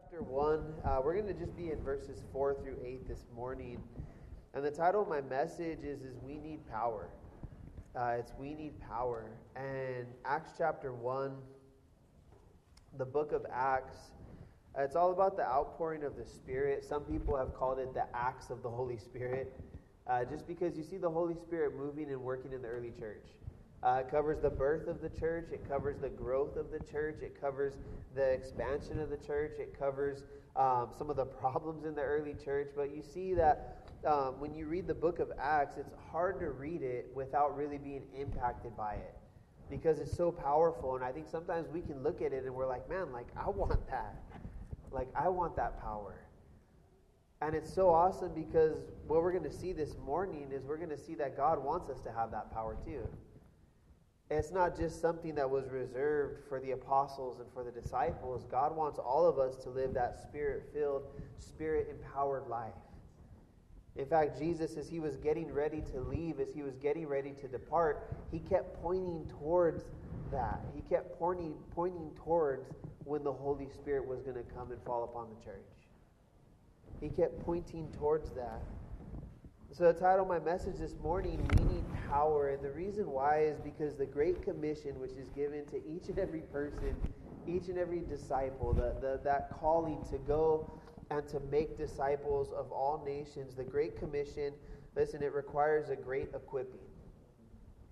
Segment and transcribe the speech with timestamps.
[0.00, 0.60] chapter 1.
[0.84, 3.82] Uh, we're going to just be in verses 4 through 8 this morning.
[4.54, 7.08] And the title of my message is, is We Need Power.
[7.96, 9.24] Uh, it's We Need Power.
[9.56, 11.32] And Acts chapter 1,
[12.96, 13.96] the book of Acts,
[14.78, 16.84] uh, it's all about the outpouring of the Spirit.
[16.84, 19.52] Some people have called it the acts of the Holy Spirit,
[20.06, 23.26] uh, just because you see the Holy Spirit moving and working in the early church.
[23.82, 25.50] Uh, it covers the birth of the church.
[25.52, 27.22] It covers the growth of the church.
[27.22, 27.74] It covers
[28.14, 29.52] the expansion of the church.
[29.58, 30.24] It covers
[30.56, 32.70] um, some of the problems in the early church.
[32.74, 36.50] But you see that um, when you read the book of Acts, it's hard to
[36.50, 39.14] read it without really being impacted by it
[39.70, 40.96] because it's so powerful.
[40.96, 43.48] And I think sometimes we can look at it and we're like, man, like, I
[43.48, 44.16] want that.
[44.90, 46.14] Like, I want that power.
[47.40, 48.74] And it's so awesome because
[49.06, 51.88] what we're going to see this morning is we're going to see that God wants
[51.88, 53.06] us to have that power too.
[54.30, 58.44] It's not just something that was reserved for the apostles and for the disciples.
[58.50, 61.04] God wants all of us to live that spirit filled,
[61.38, 62.74] spirit empowered life.
[63.96, 67.32] In fact, Jesus, as he was getting ready to leave, as he was getting ready
[67.40, 69.84] to depart, he kept pointing towards
[70.30, 70.60] that.
[70.74, 72.68] He kept pointing, pointing towards
[73.04, 75.66] when the Holy Spirit was going to come and fall upon the church.
[77.00, 78.62] He kept pointing towards that.
[79.70, 82.48] So, the title of my message this morning, We Need Power.
[82.48, 86.18] And the reason why is because the Great Commission, which is given to each and
[86.18, 86.96] every person,
[87.46, 90.72] each and every disciple, the, the, that calling to go
[91.10, 94.54] and to make disciples of all nations, the Great Commission,
[94.96, 96.80] listen, it requires a great equipping.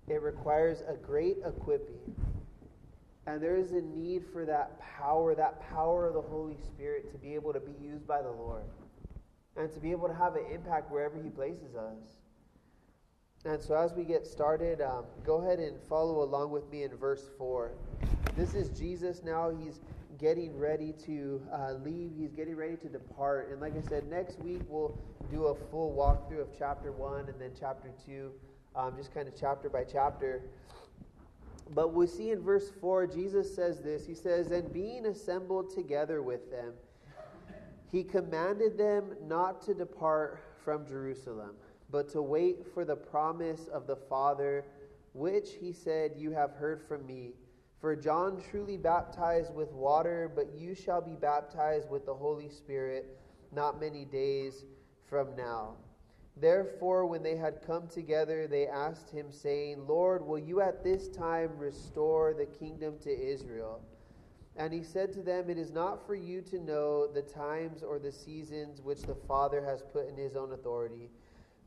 [0.07, 2.15] It requires a great equipping.
[3.27, 7.19] And there is a need for that power, that power of the Holy Spirit to
[7.19, 8.63] be able to be used by the Lord
[9.57, 12.19] and to be able to have an impact wherever He places us.
[13.45, 16.95] And so, as we get started, um, go ahead and follow along with me in
[16.95, 17.71] verse 4.
[18.35, 19.49] This is Jesus now.
[19.49, 19.79] He's
[20.17, 23.49] getting ready to uh, leave, he's getting ready to depart.
[23.51, 24.97] And like I said, next week we'll
[25.29, 28.31] do a full walkthrough of chapter 1 and then chapter 2,
[28.75, 30.43] um, just kind of chapter by chapter.
[31.69, 36.21] But we see in verse 4, Jesus says this He says, And being assembled together
[36.21, 36.73] with them,
[37.91, 41.51] he commanded them not to depart from Jerusalem,
[41.89, 44.65] but to wait for the promise of the Father,
[45.13, 47.31] which he said, You have heard from me.
[47.79, 53.17] For John truly baptized with water, but you shall be baptized with the Holy Spirit
[53.51, 54.65] not many days
[55.07, 55.75] from now.
[56.39, 61.07] Therefore, when they had come together, they asked him, saying, Lord, will you at this
[61.07, 63.81] time restore the kingdom to Israel?
[64.57, 67.99] And he said to them, It is not for you to know the times or
[67.99, 71.11] the seasons which the Father has put in his own authority,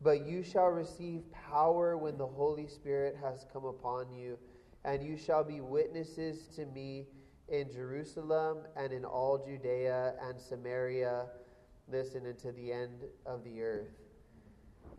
[0.02, 4.36] but you shall receive power when the Holy Spirit has come upon you,
[4.84, 7.06] and you shall be witnesses to me
[7.48, 11.26] in Jerusalem and in all Judea and Samaria,
[11.90, 14.09] listen, unto the end of the earth.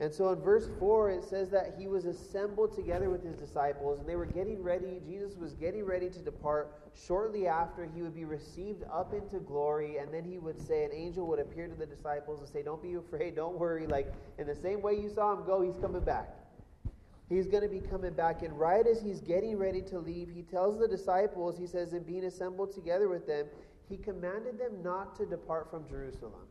[0.02, 4.00] And so in verse 4, it says that he was assembled together with his disciples,
[4.00, 5.00] and they were getting ready.
[5.06, 6.74] Jesus was getting ready to depart.
[6.96, 10.92] Shortly after, he would be received up into glory, and then he would say, An
[10.92, 13.86] angel would appear to the disciples and say, Don't be afraid, don't worry.
[13.86, 16.30] Like, in the same way you saw him go, he's coming back.
[17.30, 18.42] He's going to be coming back.
[18.42, 22.02] And right as he's getting ready to leave, he tells the disciples, he says, in
[22.02, 23.46] being assembled together with them,
[23.88, 26.48] he commanded them not to depart from Jerusalem.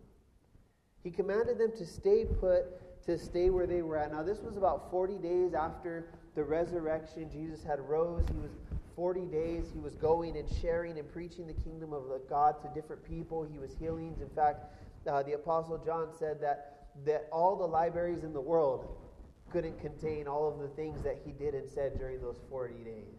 [1.02, 2.66] He commanded them to stay put
[3.10, 4.12] to stay where they were at.
[4.12, 6.06] Now, this was about 40 days after
[6.36, 7.28] the resurrection.
[7.30, 8.24] Jesus had rose.
[8.28, 8.52] He was
[8.94, 9.64] 40 days.
[9.72, 13.46] He was going and sharing and preaching the kingdom of God to different people.
[13.50, 14.16] He was healing.
[14.20, 14.64] In fact,
[15.08, 18.96] uh, the Apostle John said that, that all the libraries in the world
[19.50, 23.16] couldn't contain all of the things that he did and said during those 40 days.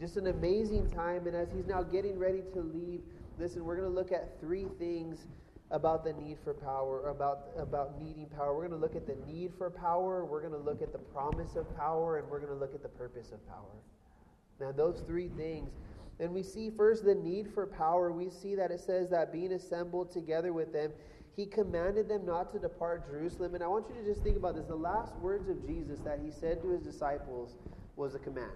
[0.00, 1.26] Just an amazing time.
[1.26, 3.02] And as he's now getting ready to leave,
[3.38, 5.26] listen, we're going to look at three things
[5.70, 8.54] about the need for power, about, about needing power.
[8.54, 10.98] We're going to look at the need for power, we're going to look at the
[10.98, 13.76] promise of power, and we're going to look at the purpose of power.
[14.60, 15.70] Now, those three things.
[16.20, 18.10] And we see first the need for power.
[18.10, 20.90] We see that it says that being assembled together with them,
[21.36, 23.54] he commanded them not to depart Jerusalem.
[23.54, 24.66] And I want you to just think about this.
[24.66, 27.54] The last words of Jesus that he said to his disciples
[27.94, 28.50] was a command.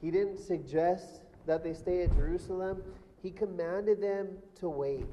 [0.00, 2.82] He didn't suggest that they stay at Jerusalem,
[3.22, 4.28] he commanded them
[4.60, 5.06] to wait.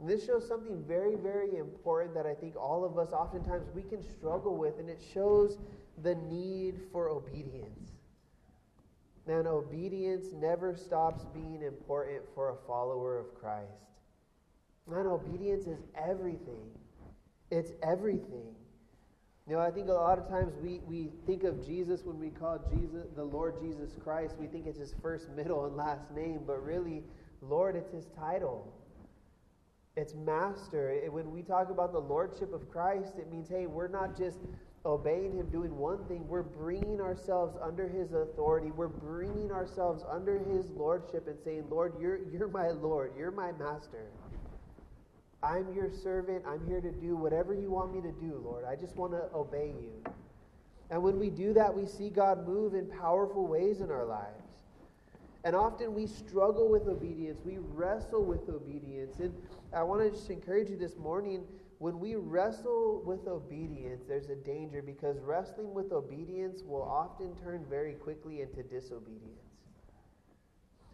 [0.00, 3.82] And this shows something very, very important that I think all of us oftentimes we
[3.82, 5.58] can struggle with, and it shows
[6.02, 7.90] the need for obedience.
[9.26, 13.70] Man, obedience never stops being important for a follower of Christ.
[14.86, 16.68] Man, obedience is everything.
[17.50, 18.54] It's everything.
[19.46, 22.30] You know, I think a lot of times we, we think of Jesus when we
[22.30, 26.40] call Jesus the Lord Jesus Christ, we think it's his first, middle, and last name,
[26.46, 27.02] but really
[27.42, 28.72] Lord, it's his title.
[29.96, 30.90] It's master.
[30.90, 34.38] It, when we talk about the lordship of Christ, it means, hey, we're not just
[34.84, 36.26] obeying him, doing one thing.
[36.28, 38.70] We're bringing ourselves under his authority.
[38.70, 43.12] We're bringing ourselves under his lordship and saying, Lord, you're, you're my Lord.
[43.16, 44.06] You're my master.
[45.42, 46.44] I'm your servant.
[46.46, 48.64] I'm here to do whatever you want me to do, Lord.
[48.64, 50.12] I just want to obey you.
[50.90, 54.43] And when we do that, we see God move in powerful ways in our lives.
[55.44, 57.40] And often we struggle with obedience.
[57.44, 59.18] We wrestle with obedience.
[59.20, 59.34] And
[59.74, 61.44] I want to just encourage you this morning
[61.78, 67.66] when we wrestle with obedience, there's a danger because wrestling with obedience will often turn
[67.68, 69.43] very quickly into disobedience.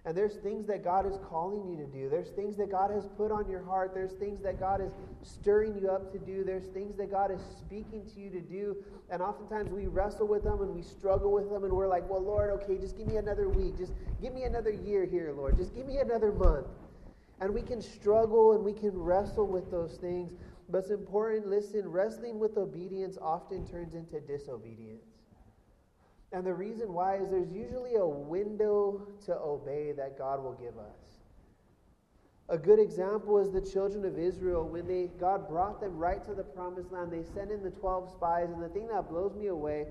[0.06, 2.08] And there's things that God is calling you to do.
[2.08, 3.92] There's things that God has put on your heart.
[3.92, 4.92] There's things that God is
[5.22, 6.42] stirring you up to do.
[6.42, 8.76] There's things that God is speaking to you to do.
[9.10, 12.22] And oftentimes we wrestle with them and we struggle with them and we're like, well,
[12.22, 13.76] Lord, okay, just give me another week.
[13.76, 13.92] Just
[14.22, 15.58] give me another year here, Lord.
[15.58, 16.68] Just give me another month.
[17.42, 20.32] And we can struggle and we can wrestle with those things.
[20.70, 25.09] But it's important, listen, wrestling with obedience often turns into disobedience.
[26.32, 30.78] And the reason why is there's usually a window to obey that God will give
[30.78, 31.20] us.
[32.48, 36.34] A good example is the children of Israel when they God brought them right to
[36.34, 37.12] the promised land.
[37.12, 39.86] They sent in the 12 spies and the thing that blows me away,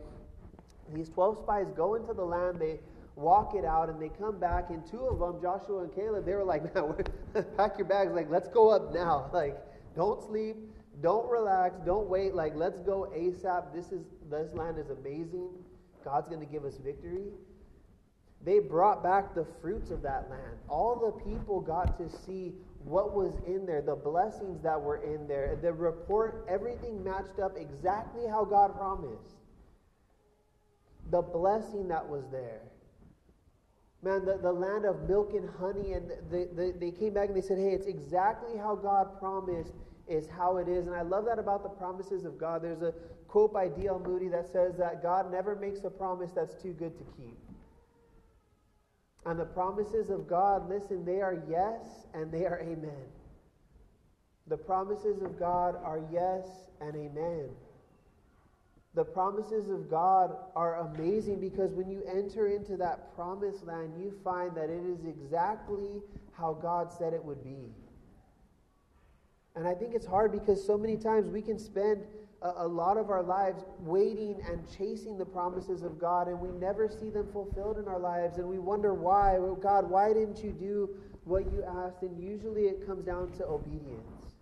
[0.94, 2.80] these 12 spies go into the land, they
[3.16, 6.34] walk it out and they come back and two of them, Joshua and Caleb, they
[6.34, 7.06] were like, "Man,
[7.58, 9.58] pack your bags like let's go up now." Like
[9.96, 10.58] don't sleep,
[11.02, 13.74] don't relax, don't wait, like let's go ASAP.
[13.74, 15.50] This is this land is amazing.
[16.04, 17.28] God's going to give us victory.
[18.44, 20.58] They brought back the fruits of that land.
[20.70, 22.54] All the people got to see
[22.86, 25.58] what was in there, the blessings that were in there.
[25.62, 29.36] The report, everything matched up exactly how God promised.
[31.12, 32.62] The blessing that was there.
[34.02, 37.36] Man, the, the land of milk and honey, and they, they, they came back and
[37.36, 39.74] they said, hey, it's exactly how God promised
[40.08, 40.88] is how it is.
[40.88, 42.64] And I love that about the promises of God.
[42.64, 42.94] There's a
[43.30, 44.00] quote by D.L.
[44.00, 47.38] Moody that says that God never makes a promise that's too good to keep.
[49.26, 53.06] And the promises of God, listen, they are yes and they are amen.
[54.48, 56.46] The promises of God are yes
[56.82, 57.50] and amen.
[58.96, 64.12] The promises of God are amazing because when you enter into that promised land, you
[64.24, 66.02] find that it is exactly
[66.32, 67.72] how God said it would be.
[69.56, 72.04] And I think it's hard because so many times we can spend
[72.42, 76.88] a, lot of our lives waiting and chasing the promises of God, and we never
[76.88, 78.38] see them fulfilled in our lives.
[78.38, 79.38] And we wonder why.
[79.62, 80.90] God, why didn't you do
[81.26, 82.02] what you asked?
[82.02, 84.36] And usually it comes down to obedience.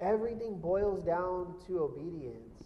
[0.00, 2.64] Everything boils down to obedience.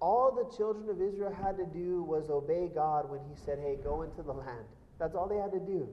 [0.00, 3.76] All the children of Israel had to do was obey God when He said, Hey,
[3.82, 4.64] go into the land.
[4.98, 5.88] That's all they had to do.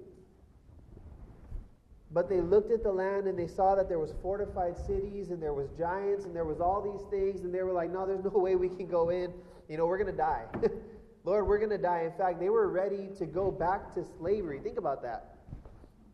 [2.14, 5.42] But they looked at the land and they saw that there was fortified cities and
[5.42, 8.24] there was giants and there was all these things and they were like, no, there's
[8.24, 9.34] no way we can go in.
[9.70, 10.46] You know, we're going to die.
[11.24, 12.02] Lord, we're going to die.
[12.02, 14.60] In fact, they were ready to go back to slavery.
[14.60, 15.36] Think about that.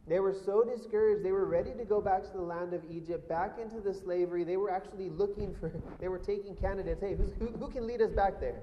[0.08, 1.26] They were so discouraged.
[1.26, 4.44] They were ready to go back to the land of Egypt, back into the slavery.
[4.44, 7.02] They were actually looking for, they were taking candidates.
[7.02, 8.62] Hey, who, who can lead us back there?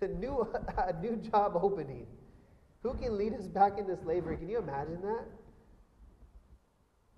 [0.00, 2.06] A new, a new job opening.
[2.82, 4.36] Who can lead us back into slavery?
[4.36, 5.24] Can you imagine that?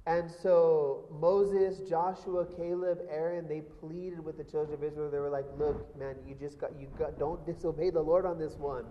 [0.07, 5.11] And so Moses, Joshua, Caleb, Aaron, they pleaded with the children of Israel.
[5.11, 8.39] They were like, "Look, man, you just got you got don't disobey the Lord on
[8.39, 8.87] this one."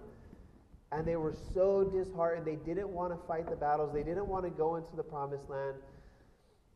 [0.91, 2.45] And they were so disheartened.
[2.45, 3.93] They didn't want to fight the battles.
[3.93, 5.77] They didn't want to go into the promised land.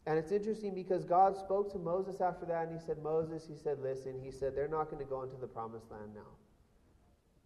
[0.06, 3.56] And it's interesting because God spoke to Moses after that and he said, "Moses, he
[3.56, 6.32] said, listen, he said they're not going to go into the promised land now."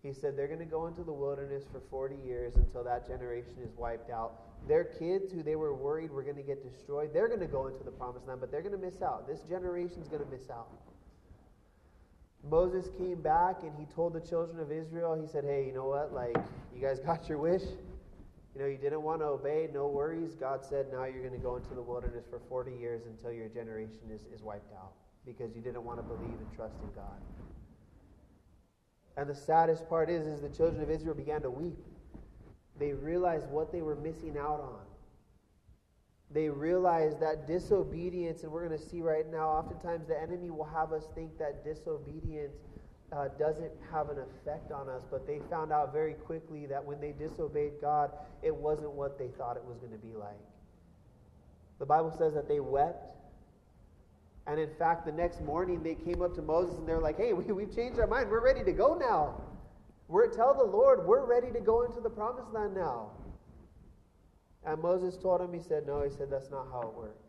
[0.01, 3.56] He said they're going to go into the wilderness for 40 years until that generation
[3.62, 4.56] is wiped out.
[4.67, 7.67] Their kids, who they were worried were going to get destroyed, they're going to go
[7.67, 9.27] into the promised land, but they're going to miss out.
[9.27, 10.67] This generation is going to miss out.
[12.50, 15.88] Moses came back and he told the children of Israel, he said, Hey, you know
[15.88, 16.13] what?
[16.13, 16.38] Like,
[16.74, 17.63] you guys got your wish.
[18.55, 20.33] You know, you didn't want to obey, no worries.
[20.33, 23.47] God said, Now you're going to go into the wilderness for 40 years until your
[23.50, 24.93] generation is, is wiped out
[25.25, 27.21] because you didn't want to believe and trust in God.
[29.17, 31.77] And the saddest part is, is the children of Israel began to weep.
[32.79, 34.86] They realized what they were missing out on.
[36.29, 40.65] They realized that disobedience, and we're going to see right now, oftentimes the enemy will
[40.65, 42.55] have us think that disobedience
[43.13, 47.00] uh, doesn't have an effect on us, but they found out very quickly that when
[47.00, 50.36] they disobeyed God, it wasn't what they thought it was going to be like.
[51.79, 53.17] The Bible says that they wept
[54.48, 57.34] and in fact, the next morning they came up to Moses and they're like, hey,
[57.34, 58.29] we, we've changed our mind.
[58.29, 59.41] We're ready to go now.
[60.07, 63.11] We're, tell the Lord, we're ready to go into the promised land now.
[64.65, 67.27] And Moses told him, he said, No, he said, that's not how it works.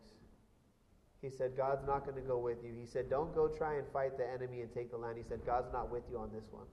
[1.21, 2.73] He said, God's not going to go with you.
[2.79, 5.17] He said, Don't go try and fight the enemy and take the land.
[5.17, 6.65] He said, God's not with you on this one.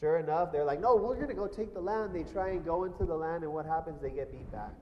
[0.00, 2.14] Sure enough, they're like, No, we're going to go take the land.
[2.14, 4.00] They try and go into the land, and what happens?
[4.00, 4.72] They get beat back.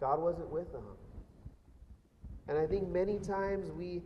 [0.00, 0.84] God wasn't with them.
[2.48, 4.02] And I think many times we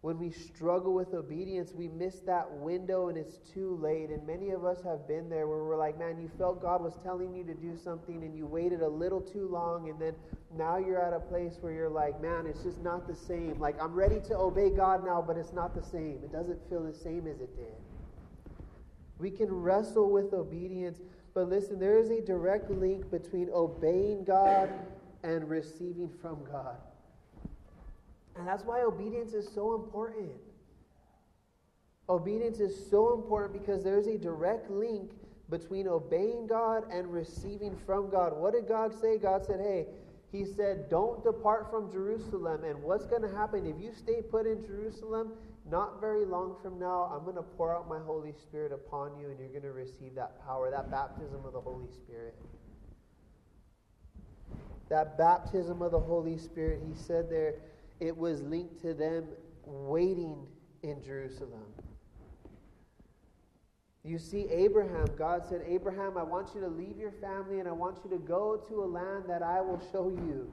[0.00, 4.10] when we struggle with obedience, we miss that window and it's too late.
[4.10, 6.96] And many of us have been there where we're like, man, you felt God was
[7.02, 9.88] telling you to do something and you waited a little too long.
[9.88, 10.14] And then
[10.56, 13.58] now you're at a place where you're like, man, it's just not the same.
[13.58, 16.20] Like, I'm ready to obey God now, but it's not the same.
[16.22, 17.74] It doesn't feel the same as it did.
[19.18, 21.00] We can wrestle with obedience,
[21.34, 24.70] but listen, there is a direct link between obeying God
[25.24, 26.76] and receiving from God.
[28.38, 30.30] And that's why obedience is so important.
[32.08, 35.10] Obedience is so important because there's a direct link
[35.50, 38.36] between obeying God and receiving from God.
[38.36, 39.18] What did God say?
[39.18, 39.86] God said, hey,
[40.30, 42.64] He said, don't depart from Jerusalem.
[42.64, 45.32] And what's going to happen if you stay put in Jerusalem?
[45.70, 49.28] Not very long from now, I'm going to pour out my Holy Spirit upon you,
[49.28, 52.34] and you're going to receive that power, that baptism of the Holy Spirit.
[54.88, 57.56] That baptism of the Holy Spirit, He said there,
[58.00, 59.24] it was linked to them
[59.64, 60.46] waiting
[60.82, 61.64] in Jerusalem.
[64.04, 67.72] You see, Abraham, God said, Abraham, I want you to leave your family and I
[67.72, 70.50] want you to go to a land that I will show you.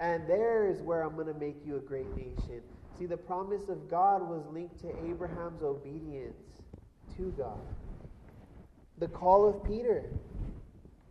[0.00, 2.62] And there is where I'm going to make you a great nation.
[2.98, 6.62] See, the promise of God was linked to Abraham's obedience
[7.16, 7.60] to God.
[8.98, 10.04] The call of Peter.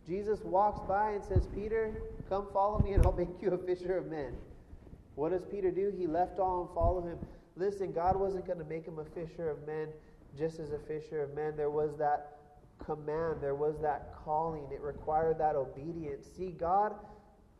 [0.06, 3.98] Jesus walks by and says, Peter, come follow me and I'll make you a fisher
[3.98, 4.34] of men.
[5.18, 5.92] What does Peter do?
[5.98, 7.18] He left all and followed him.
[7.56, 9.88] Listen, God wasn't going to make him a fisher of men
[10.38, 11.56] just as a fisher of men.
[11.56, 12.36] There was that
[12.86, 14.68] command, there was that calling.
[14.72, 16.24] It required that obedience.
[16.36, 16.94] See, God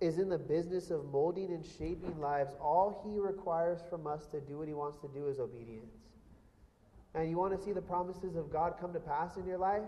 [0.00, 2.54] is in the business of molding and shaping lives.
[2.60, 5.96] All he requires from us to do what he wants to do is obedience.
[7.16, 9.82] And you want to see the promises of God come to pass in your life?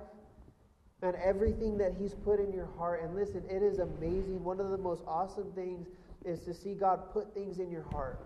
[1.02, 3.04] And everything that he's put in your heart.
[3.04, 4.42] And listen, it is amazing.
[4.42, 5.86] One of the most awesome things
[6.24, 8.20] is to see God put things in your heart.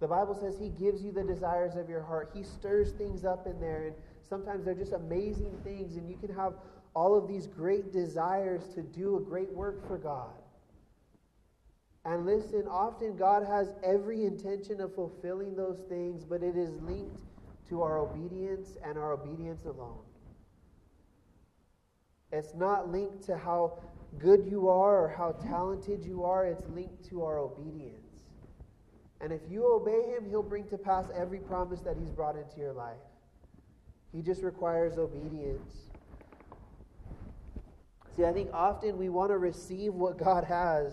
[0.00, 2.30] The Bible says He gives you the desires of your heart.
[2.34, 3.94] He stirs things up in there, and
[4.28, 6.54] sometimes they're just amazing things, and you can have
[6.94, 10.30] all of these great desires to do a great work for God.
[12.04, 17.20] And listen, often God has every intention of fulfilling those things, but it is linked
[17.68, 19.98] to our obedience and our obedience alone.
[22.32, 23.78] It's not linked to how
[24.18, 28.08] good you are or how talented you are, it's linked to our obedience.
[29.20, 32.58] And if you obey Him, He'll bring to pass every promise that He's brought into
[32.58, 32.96] your life.
[34.12, 35.72] He just requires obedience.
[38.16, 40.92] See, I think often we want to receive what God has.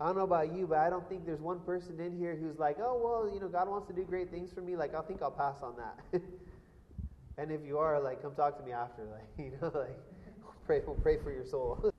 [0.00, 2.58] I don't know about you, but I don't think there's one person in here who's
[2.58, 4.74] like, oh, well, you know, God wants to do great things for me.
[4.74, 6.22] Like, I think I'll pass on that.
[7.38, 9.04] and if you are, like, come talk to me after.
[9.04, 9.98] Like, you know, like,
[10.66, 11.92] pray, we'll pray for your soul.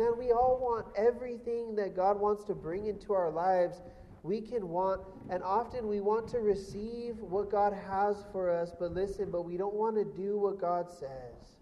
[0.00, 3.82] Man, we all want everything that God wants to bring into our lives.
[4.22, 8.94] We can want, and often we want to receive what God has for us, but
[8.94, 11.58] listen, but we don't want to do what God says.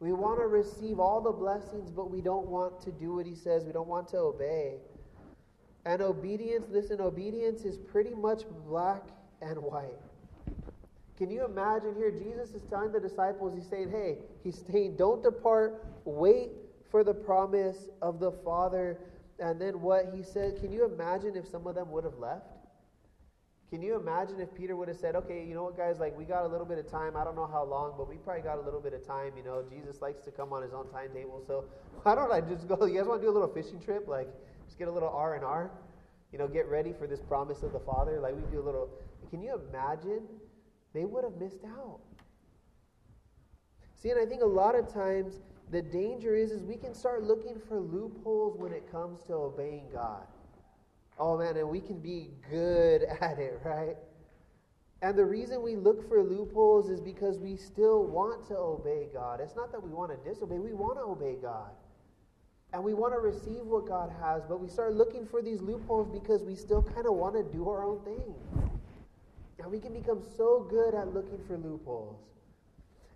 [0.00, 3.36] We want to receive all the blessings, but we don't want to do what He
[3.36, 3.64] says.
[3.64, 4.78] We don't want to obey.
[5.84, 9.04] And obedience, listen, obedience is pretty much black
[9.40, 10.07] and white.
[11.18, 12.12] Can you imagine here?
[12.12, 16.50] Jesus is telling the disciples, He's saying, Hey, He's saying, don't depart, wait
[16.92, 18.98] for the promise of the Father.
[19.40, 22.46] And then what He said, can you imagine if some of them would have left?
[23.70, 26.24] Can you imagine if Peter would have said, okay, you know what, guys, like we
[26.24, 27.16] got a little bit of time.
[27.16, 29.32] I don't know how long, but we probably got a little bit of time.
[29.36, 31.42] You know, Jesus likes to come on his own timetable.
[31.46, 31.64] So
[32.02, 32.86] why don't I just go?
[32.86, 34.08] You guys want to do a little fishing trip?
[34.08, 34.28] Like,
[34.64, 35.70] just get a little R and R.
[36.32, 38.20] You know, get ready for this promise of the Father.
[38.20, 38.88] Like we do a little.
[39.30, 40.22] Can you imagine
[40.94, 42.00] they would have missed out.
[43.94, 45.40] See, and I think a lot of times
[45.70, 49.86] the danger is, is we can start looking for loopholes when it comes to obeying
[49.92, 50.26] God.
[51.18, 53.96] Oh man, and we can be good at it, right?
[55.00, 59.40] And the reason we look for loopholes is because we still want to obey God.
[59.40, 61.70] It's not that we want to disobey, we want to obey God.
[62.72, 66.08] And we want to receive what God has, but we start looking for these loopholes
[66.08, 68.34] because we still kind of want to do our own thing.
[69.68, 72.16] And we can become so good at looking for loopholes.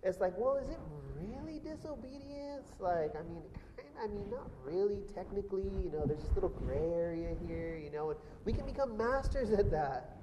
[0.03, 0.77] It's like, well, is it
[1.17, 2.69] really disobedience?
[2.79, 3.41] Like, I mean,
[3.75, 5.63] kind I mean, not really technically.
[5.63, 7.81] You know, there's this little gray area here.
[7.83, 10.17] You know, and we can become masters at that.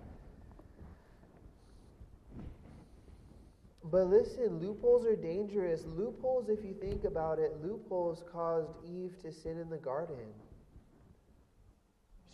[3.82, 5.82] But listen, loopholes are dangerous.
[5.84, 10.28] Loopholes, if you think about it, loopholes caused Eve to sin in the garden.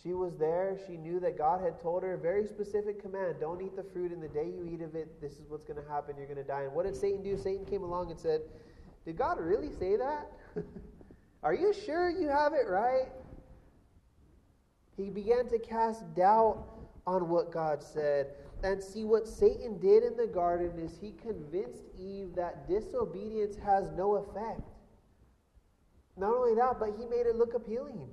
[0.07, 0.79] She was there.
[0.87, 4.13] She knew that God had told her a very specific command don't eat the fruit,
[4.13, 6.15] and the day you eat of it, this is what's going to happen.
[6.17, 6.63] You're going to die.
[6.63, 7.37] And what did Satan do?
[7.37, 8.43] Satan came along and said,
[9.05, 10.31] Did God really say that?
[11.43, 13.09] Are you sure you have it right?
[14.97, 16.65] He began to cast doubt
[17.05, 18.29] on what God said.
[18.63, 23.91] And see, what Satan did in the garden is he convinced Eve that disobedience has
[23.97, 24.63] no effect.
[26.17, 28.09] Not only that, but he made it look appealing.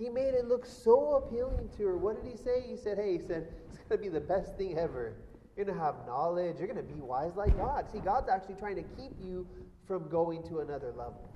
[0.00, 1.98] He made it look so appealing to her.
[1.98, 2.64] What did he say?
[2.66, 5.12] He said, Hey, he said, it's going to be the best thing ever.
[5.54, 6.56] You're going to have knowledge.
[6.58, 7.84] You're going to be wise like God.
[7.92, 9.46] See, God's actually trying to keep you
[9.86, 11.30] from going to another level.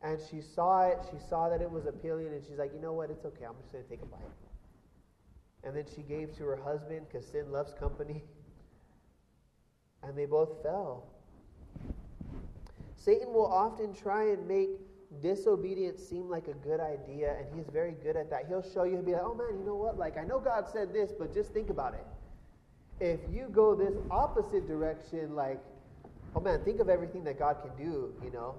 [0.00, 1.00] And she saw it.
[1.10, 3.10] She saw that it was appealing, and she's like, you know what?
[3.10, 3.44] It's okay.
[3.44, 4.20] I'm just going to take a bite.
[5.62, 8.24] And then she gave to her husband because sin loves company.
[10.02, 11.04] And they both fell.
[12.96, 14.70] Satan will often try and make
[15.20, 18.46] disobedience seem like a good idea, and he's very good at that.
[18.48, 19.98] He'll show you, he'll be like, oh man, you know what?
[19.98, 22.06] Like, I know God said this, but just think about it.
[23.00, 25.60] If you go this opposite direction, like,
[26.36, 28.54] oh man, think of everything that God can do, you know?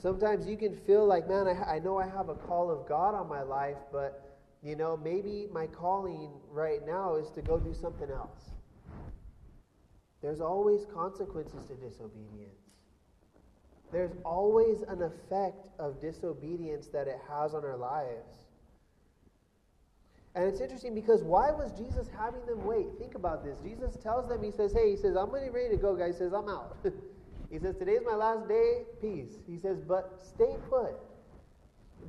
[0.00, 3.14] Sometimes you can feel like, man, I, I know I have a call of God
[3.14, 7.74] on my life, but, you know, maybe my calling right now is to go do
[7.74, 8.50] something else.
[10.22, 12.67] There's always consequences to disobedience.
[13.92, 18.38] There's always an effect of disobedience that it has on our lives.
[20.34, 22.86] And it's interesting because why was Jesus having them wait?
[22.98, 23.58] Think about this.
[23.60, 26.14] Jesus tells them, He says, Hey, He says, I'm ready to go, guys.
[26.14, 26.76] He says, I'm out.
[27.50, 28.82] he says, Today's my last day.
[29.00, 29.38] Peace.
[29.48, 30.94] He says, But stay put.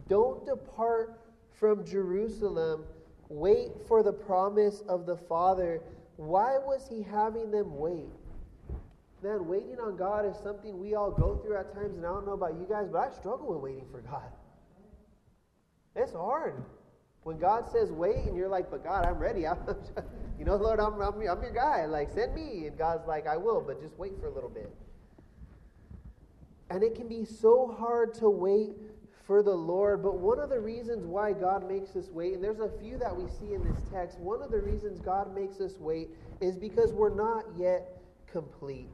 [0.07, 1.19] Don't depart
[1.53, 2.83] from Jerusalem.
[3.29, 5.81] Wait for the promise of the Father.
[6.17, 8.09] Why was He having them wait?
[9.21, 12.25] Man, waiting on God is something we all go through at times, and I don't
[12.25, 14.31] know about you guys, but I struggle with waiting for God.
[15.95, 16.63] It's hard.
[17.23, 19.45] When God says wait, and you're like, but God, I'm ready.
[19.47, 19.57] I'm,
[20.37, 21.85] you know, Lord, I'm, I'm, I'm your guy.
[21.85, 22.67] Like, send me.
[22.67, 24.73] And God's like, I will, but just wait for a little bit.
[26.69, 28.77] And it can be so hard to wait
[29.27, 30.01] for the Lord.
[30.01, 33.15] But one of the reasons why God makes us wait, and there's a few that
[33.15, 36.93] we see in this text, one of the reasons God makes us wait is because
[36.93, 38.89] we're not yet complete.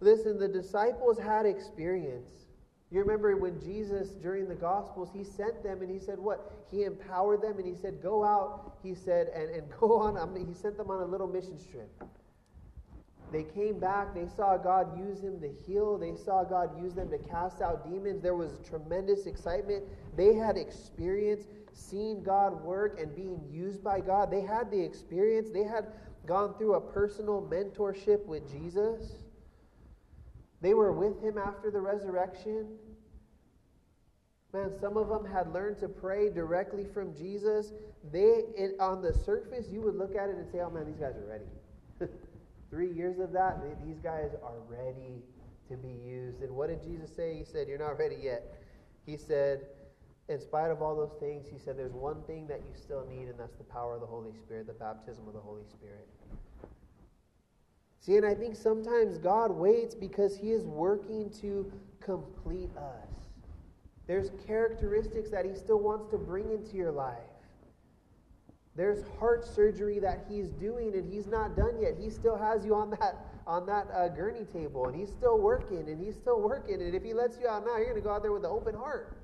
[0.00, 2.46] Listen, the disciples had experience.
[2.90, 6.64] You remember when Jesus, during the Gospels, he sent them and he said, What?
[6.70, 10.16] He empowered them and he said, Go out, he said, and, and go on.
[10.16, 11.90] I mean, he sent them on a little mission trip.
[13.30, 17.10] They came back, they saw God use him to heal, they saw God use them
[17.10, 18.22] to cast out demons.
[18.22, 19.84] There was tremendous excitement.
[20.16, 24.30] They had experience seeing God work and being used by God.
[24.30, 25.88] They had the experience, they had
[26.26, 29.27] gone through a personal mentorship with Jesus.
[30.60, 32.66] They were with him after the resurrection.
[34.52, 37.72] Man, some of them had learned to pray directly from Jesus.
[38.10, 40.98] They, it, on the surface, you would look at it and say, "Oh man, these
[40.98, 41.44] guys are ready."
[42.70, 45.22] Three years of that, they, these guys are ready
[45.68, 46.42] to be used.
[46.42, 47.36] And what did Jesus say?
[47.36, 48.54] He said, "You're not ready yet."
[49.04, 49.66] He said,
[50.28, 53.28] in spite of all those things, he said, "There's one thing that you still need,
[53.28, 56.08] and that's the power of the Holy Spirit, the baptism of the Holy Spirit."
[58.00, 63.08] See, and I think sometimes God waits because He is working to complete us.
[64.06, 67.18] There's characteristics that He still wants to bring into your life.
[68.74, 71.94] There's heart surgery that He's doing, and He's not done yet.
[72.00, 75.88] He still has you on that on that uh, gurney table, and He's still working,
[75.88, 76.80] and He's still working.
[76.80, 78.50] And if He lets you out now, you're going to go out there with an
[78.50, 79.16] open heart.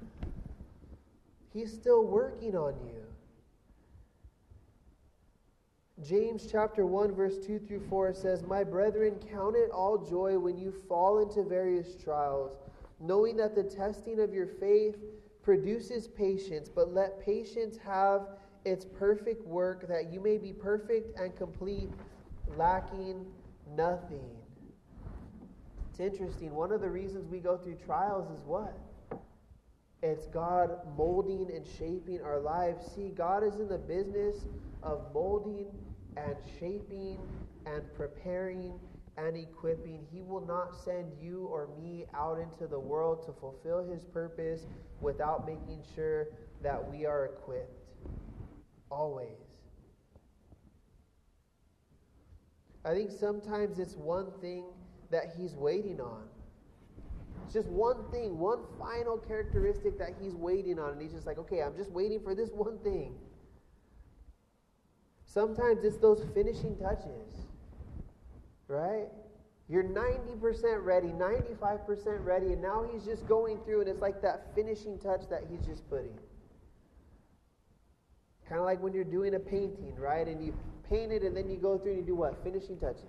[1.52, 3.03] He's still working on you.
[6.02, 10.58] James chapter 1 verse 2 through 4 says, "My brethren, count it all joy when
[10.58, 12.58] you fall into various trials,
[12.98, 14.96] knowing that the testing of your faith
[15.42, 21.36] produces patience, but let patience have its perfect work that you may be perfect and
[21.36, 21.90] complete,
[22.56, 23.32] lacking
[23.76, 24.36] nothing."
[25.90, 26.52] It's interesting.
[26.56, 28.76] One of the reasons we go through trials is what?
[30.02, 32.84] It's God molding and shaping our lives.
[32.84, 34.44] See, God is in the business
[34.84, 35.66] of molding
[36.16, 37.18] and shaping
[37.66, 38.78] and preparing
[39.16, 40.06] and equipping.
[40.12, 44.66] He will not send you or me out into the world to fulfill His purpose
[45.00, 46.28] without making sure
[46.62, 47.80] that we are equipped.
[48.90, 49.38] Always.
[52.84, 54.64] I think sometimes it's one thing
[55.10, 56.24] that He's waiting on.
[57.44, 60.92] It's just one thing, one final characteristic that He's waiting on.
[60.92, 63.14] And He's just like, okay, I'm just waiting for this one thing.
[65.34, 67.48] Sometimes it's those finishing touches,
[68.68, 69.08] right?
[69.68, 74.54] You're 90% ready, 95% ready, and now he's just going through, and it's like that
[74.54, 76.16] finishing touch that he's just putting.
[78.48, 80.28] Kind of like when you're doing a painting, right?
[80.28, 80.54] And you
[80.88, 82.40] paint it, and then you go through and you do what?
[82.44, 83.02] Finishing touches.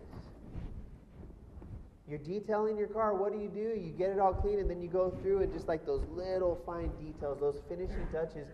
[2.07, 3.13] You're detailing your car.
[3.13, 3.79] What do you do?
[3.79, 6.59] You get it all clean, and then you go through and just like those little
[6.65, 8.47] fine details, those finishing touches.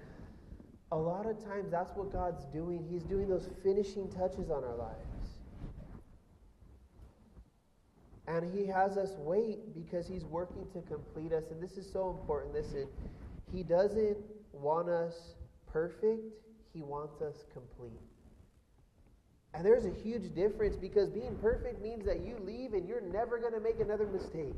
[0.92, 2.86] A lot of times, that's what God's doing.
[2.90, 5.38] He's doing those finishing touches on our lives.
[8.28, 11.46] And He has us wait because He's working to complete us.
[11.50, 12.54] And this is so important.
[12.54, 12.88] Listen,
[13.54, 14.18] He doesn't
[14.52, 15.36] want us
[15.72, 16.34] perfect,
[16.74, 18.00] He wants us complete.
[19.54, 23.38] And there's a huge difference because being perfect means that you leave and you're never
[23.38, 24.56] going to make another mistake.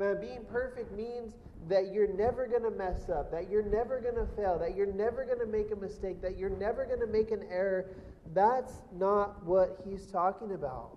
[0.00, 1.34] Man, being perfect means
[1.68, 4.90] that you're never going to mess up, that you're never going to fail, that you're
[4.94, 7.90] never going to make a mistake, that you're never going to make an error.
[8.32, 10.96] That's not what he's talking about.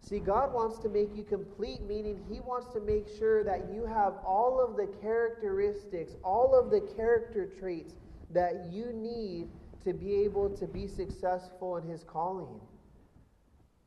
[0.00, 3.84] See, God wants to make you complete, meaning He wants to make sure that you
[3.84, 7.94] have all of the characteristics, all of the character traits
[8.30, 9.48] that you need
[9.82, 12.60] to be able to be successful in his calling.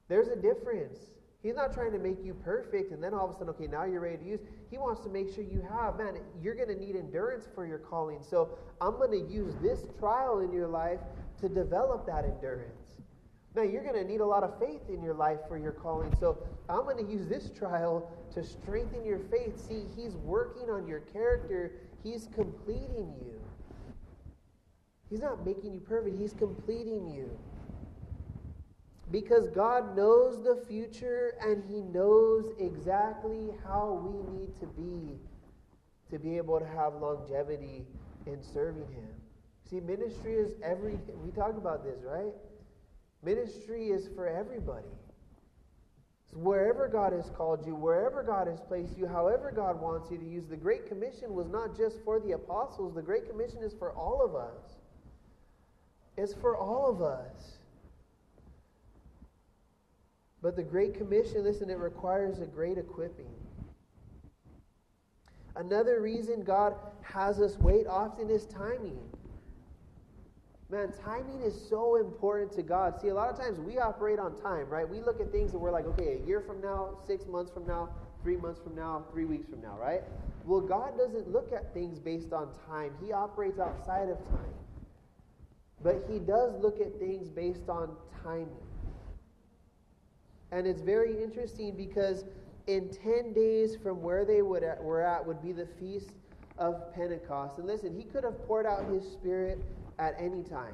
[0.10, 1.00] There's a difference.
[1.42, 3.86] He's not trying to make you perfect and then all of a sudden, okay, now
[3.86, 4.40] you're ready to use.
[4.70, 7.78] He wants to make sure you have, man, you're going to need endurance for your
[7.78, 8.20] calling.
[8.22, 11.00] So I'm going to use this trial in your life
[11.40, 13.00] to develop that endurance.
[13.56, 16.14] Now, you're going to need a lot of faith in your life for your calling.
[16.20, 19.60] So I'm going to use this trial to strengthen your faith.
[19.68, 21.72] See, He's working on your character,
[22.04, 23.40] He's completing you.
[25.10, 27.30] He's not making you perfect, He's completing you.
[29.12, 35.20] Because God knows the future and He knows exactly how we need to be
[36.12, 37.86] to be able to have longevity
[38.26, 39.10] in serving Him.
[39.70, 42.34] See, ministry is every, we talk about this, right?
[43.24, 44.88] Ministry is for everybody.
[46.32, 50.18] So wherever God has called you, wherever God has placed you, however God wants you
[50.18, 53.74] to use, the Great Commission was not just for the apostles, the Great Commission is
[53.74, 54.78] for all of us.
[56.18, 57.59] It's for all of us.
[60.42, 63.30] But the Great Commission, listen, it requires a great equipping.
[65.56, 69.00] Another reason God has us wait often is timing.
[70.70, 73.02] Man, timing is so important to God.
[73.02, 74.88] See, a lot of times we operate on time, right?
[74.88, 77.66] We look at things and we're like, okay, a year from now, six months from
[77.66, 77.90] now,
[78.22, 80.04] three months from now, three weeks from now, right?
[80.46, 84.54] Well, God doesn't look at things based on time, He operates outside of time.
[85.82, 88.69] But he does look at things based on timing.
[90.52, 92.26] And it's very interesting because
[92.68, 96.10] in 10 days from where they would at, were at would be the feast
[96.58, 97.58] of Pentecost.
[97.58, 99.60] And listen, he could have poured out his spirit
[99.98, 100.74] at any time.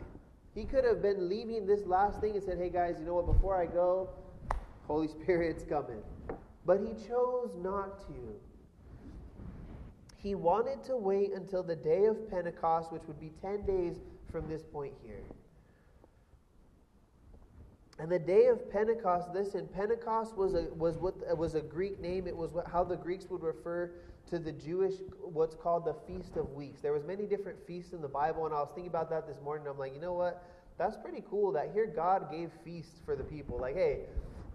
[0.54, 3.26] He could have been leaving this last thing and said, hey guys, you know what,
[3.26, 4.10] before I go,
[4.88, 6.02] Holy Spirit's coming.
[6.66, 8.14] But he chose not to.
[10.16, 13.98] He wanted to wait until the day of Pentecost, which would be 10 days
[14.32, 15.22] from this point here.
[17.98, 22.00] And the day of Pentecost, this in Pentecost was a, was what was a Greek
[22.00, 22.28] name.
[22.28, 23.92] It was what, how the Greeks would refer
[24.30, 26.82] to the Jewish what's called the Feast of Weeks.
[26.82, 29.38] There was many different feasts in the Bible, and I was thinking about that this
[29.42, 29.68] morning.
[29.68, 30.44] I'm like, you know what?
[30.78, 33.58] That's pretty cool that here God gave feasts for the people.
[33.60, 34.00] Like, hey,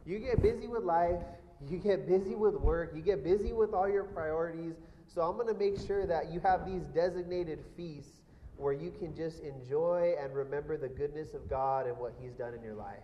[0.05, 1.21] you get busy with life,
[1.69, 4.75] you get busy with work, you get busy with all your priorities.
[5.07, 8.21] So I'm going to make sure that you have these designated feasts
[8.57, 12.53] where you can just enjoy and remember the goodness of God and what He's done
[12.53, 12.99] in your life.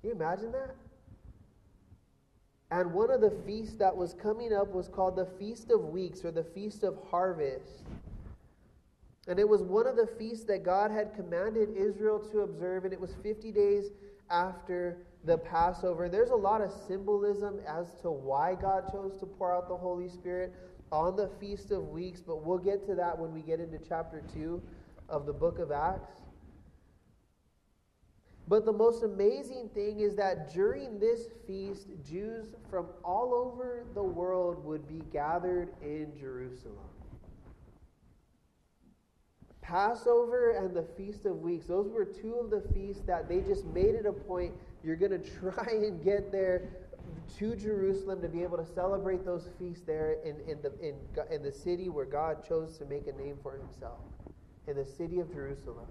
[0.00, 0.74] Can you imagine that?
[2.70, 6.24] And one of the feasts that was coming up was called the Feast of Weeks
[6.24, 7.82] or the Feast of Harvest.
[9.28, 12.92] And it was one of the feasts that God had commanded Israel to observe, and
[12.92, 13.90] it was 50 days
[14.30, 16.08] after the Passover.
[16.08, 20.08] There's a lot of symbolism as to why God chose to pour out the Holy
[20.08, 20.54] Spirit
[20.90, 24.22] on the Feast of Weeks, but we'll get to that when we get into chapter
[24.32, 24.62] 2
[25.08, 26.19] of the book of Acts.
[28.50, 34.02] But the most amazing thing is that during this feast, Jews from all over the
[34.02, 36.74] world would be gathered in Jerusalem.
[39.62, 43.66] Passover and the Feast of Weeks, those were two of the feasts that they just
[43.66, 44.52] made it a point.
[44.82, 46.70] You're going to try and get there
[47.38, 50.96] to Jerusalem to be able to celebrate those feasts there in, in, the, in,
[51.30, 54.00] in the city where God chose to make a name for himself,
[54.66, 55.86] in the city of Jerusalem.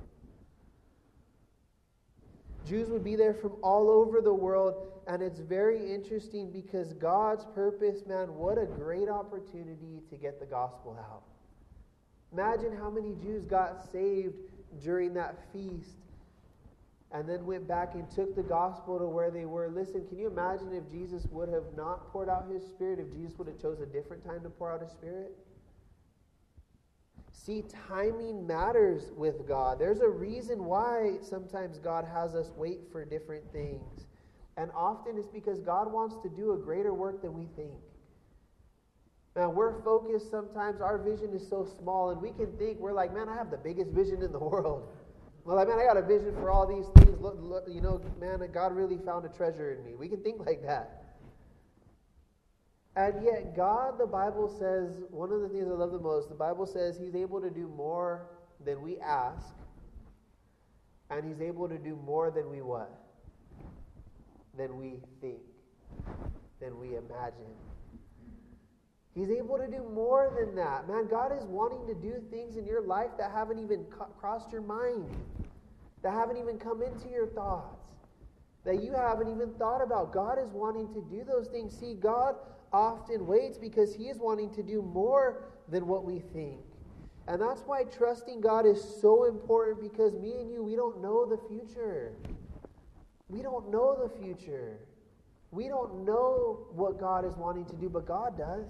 [2.66, 7.46] Jews would be there from all over the world, and it's very interesting because God's
[7.56, 11.24] purpose, man, what a great opportunity to get the gospel out.
[12.32, 14.36] Imagine how many Jews got saved
[14.84, 15.98] during that feast
[17.12, 19.68] and then went back and took the gospel to where they were.
[19.68, 23.36] Listen, can you imagine if Jesus would have not poured out his spirit, if Jesus
[23.40, 25.36] would have chose a different time to pour out his spirit?
[27.46, 29.80] See, timing matters with God.
[29.80, 34.08] There's a reason why sometimes God has us wait for different things.
[34.58, 37.80] And often it's because God wants to do a greater work than we think.
[39.38, 43.14] Now, we're focused sometimes, our vision is so small, and we can think, we're like,
[43.14, 44.90] man, I have the biggest vision in the world.
[45.46, 47.22] Well, like, man, I got a vision for all these things.
[47.22, 49.96] Look, look, you know, man, God really found a treasure in me.
[49.96, 51.06] We can think like that.
[52.96, 56.36] And yet, God, the Bible says, one of the things I love the most, the
[56.36, 58.28] Bible says He's able to do more
[58.66, 59.54] than we ask,
[61.10, 62.92] and He's able to do more than we what?
[64.58, 65.40] Than we think,
[66.60, 67.56] than we imagine.
[69.16, 70.88] He's able to do more than that.
[70.88, 73.86] Man, God is wanting to do things in your life that haven't even
[74.20, 75.06] crossed your mind,
[76.04, 77.82] that haven't even come into your thoughts,
[78.66, 80.14] that you haven't even thought about.
[80.14, 81.78] God is wanting to do those things.
[81.78, 82.36] See, God
[82.72, 86.60] often waits because He is wanting to do more than what we think.
[87.28, 91.26] And that's why trusting God is so important because me and you, we don't know
[91.26, 92.14] the future.
[93.28, 94.80] We don't know the future.
[95.52, 98.66] We don't know what God is wanting to do, but God does.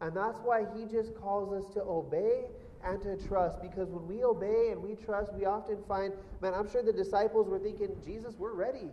[0.00, 2.46] And that's why he just calls us to obey
[2.84, 3.60] and to trust.
[3.62, 7.48] Because when we obey and we trust, we often find, man, I'm sure the disciples
[7.48, 8.90] were thinking, Jesus, we're ready.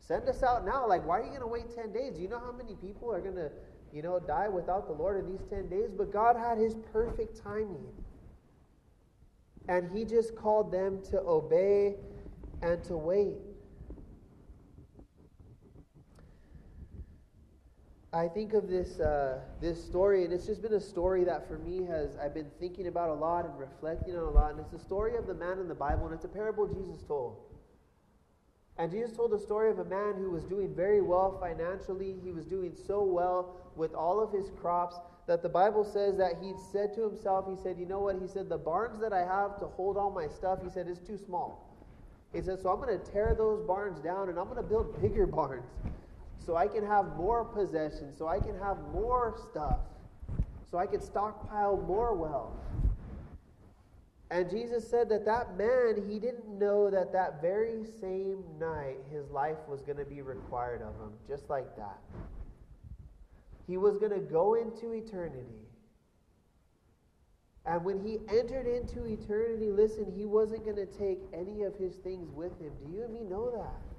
[0.00, 0.86] Send us out now.
[0.88, 2.14] Like, why are you going to wait 10 days?
[2.14, 3.50] Do you know how many people are going to,
[3.92, 5.90] you know, die without the Lord in these 10 days?
[5.96, 7.86] But God had his perfect timing.
[9.68, 11.96] And he just called them to obey
[12.62, 13.36] and to wait.
[18.12, 21.58] I think of this uh, this story, and it's just been a story that for
[21.58, 24.52] me has I've been thinking about a lot and reflecting on a lot.
[24.52, 27.02] And it's the story of the man in the Bible, and it's a parable Jesus
[27.06, 27.36] told.
[28.78, 32.16] And Jesus told the story of a man who was doing very well financially.
[32.24, 36.36] He was doing so well with all of his crops that the Bible says that
[36.40, 39.26] he said to himself, he said, "You know what?" He said, "The barns that I
[39.26, 41.76] have to hold all my stuff," he said, "is too small."
[42.32, 44.98] He said, "So I'm going to tear those barns down, and I'm going to build
[45.02, 45.66] bigger barns."
[46.48, 49.80] So I can have more possessions, so I can have more stuff,
[50.70, 52.56] so I can stockpile more wealth.
[54.30, 59.28] And Jesus said that that man, he didn't know that that very same night his
[59.28, 61.98] life was going to be required of him, just like that.
[63.66, 65.44] He was going to go into eternity.
[67.66, 71.96] And when he entered into eternity, listen, he wasn't going to take any of his
[71.96, 72.72] things with him.
[72.82, 73.97] Do you and me know that?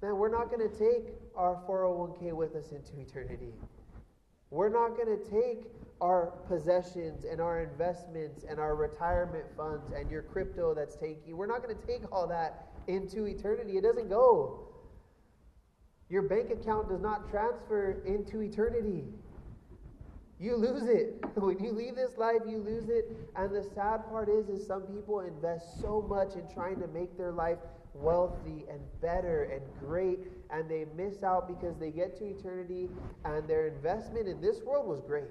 [0.00, 3.52] Man, we're not going to take our 401k with us into eternity.
[4.50, 5.64] We're not going to take
[6.00, 11.36] our possessions and our investments and our retirement funds and your crypto that's taking.
[11.36, 13.76] We're not going to take all that into eternity.
[13.76, 14.68] It doesn't go.
[16.08, 19.04] Your bank account does not transfer into eternity.
[20.40, 21.24] You lose it.
[21.34, 23.16] When you leave this life, you lose it.
[23.36, 27.16] And the sad part is, is some people invest so much in trying to make
[27.18, 27.58] their life
[27.94, 30.20] wealthy and better and great,
[30.50, 32.88] and they miss out because they get to eternity
[33.24, 35.28] and their investment in this world was great.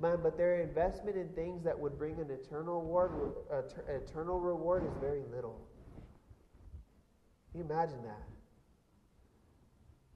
[0.00, 3.12] Man, but their investment in things that would bring an eternal reward,
[3.52, 5.60] uh, eternal reward is very little.
[7.52, 8.22] Can you imagine that?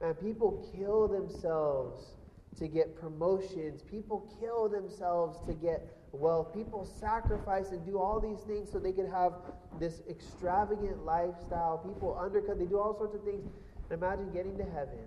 [0.01, 2.15] Man, people kill themselves
[2.59, 3.83] to get promotions.
[3.83, 6.55] People kill themselves to get wealth.
[6.55, 9.33] People sacrifice and do all these things so they can have
[9.79, 11.79] this extravagant lifestyle.
[11.79, 13.45] People undercut, they do all sorts of things.
[13.91, 15.07] Imagine getting to heaven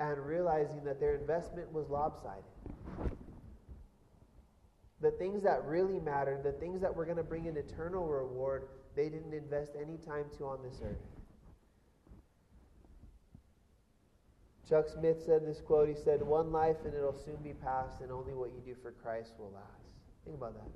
[0.00, 2.44] and realizing that their investment was lopsided.
[5.00, 8.68] The things that really mattered, the things that were going to bring an eternal reward,
[8.96, 11.13] they didn't invest any time to on this earth.
[14.68, 15.88] Chuck Smith said this quote.
[15.88, 18.92] He said, One life and it'll soon be past, and only what you do for
[18.92, 19.84] Christ will last.
[20.24, 20.70] Think about that.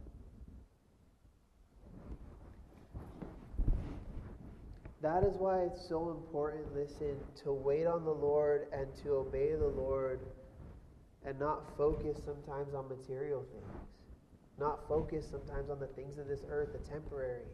[5.00, 9.52] That is why it's so important, listen, to wait on the Lord and to obey
[9.54, 10.20] the Lord
[11.24, 13.86] and not focus sometimes on material things.
[14.58, 17.44] Not focus sometimes on the things of this earth, the temporary.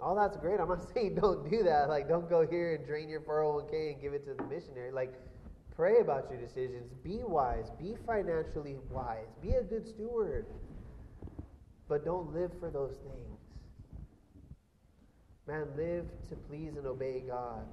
[0.00, 0.60] All that's great.
[0.60, 1.88] I'm not saying don't do that.
[1.88, 4.92] Like, don't go here and drain your 401k and give it to the missionary.
[4.92, 5.12] Like,
[5.76, 6.92] pray about your decisions.
[7.04, 7.70] Be wise.
[7.78, 9.28] Be financially wise.
[9.42, 10.46] Be a good steward.
[11.88, 13.38] But don't live for those things.
[15.46, 17.66] Man, live to please and obey God.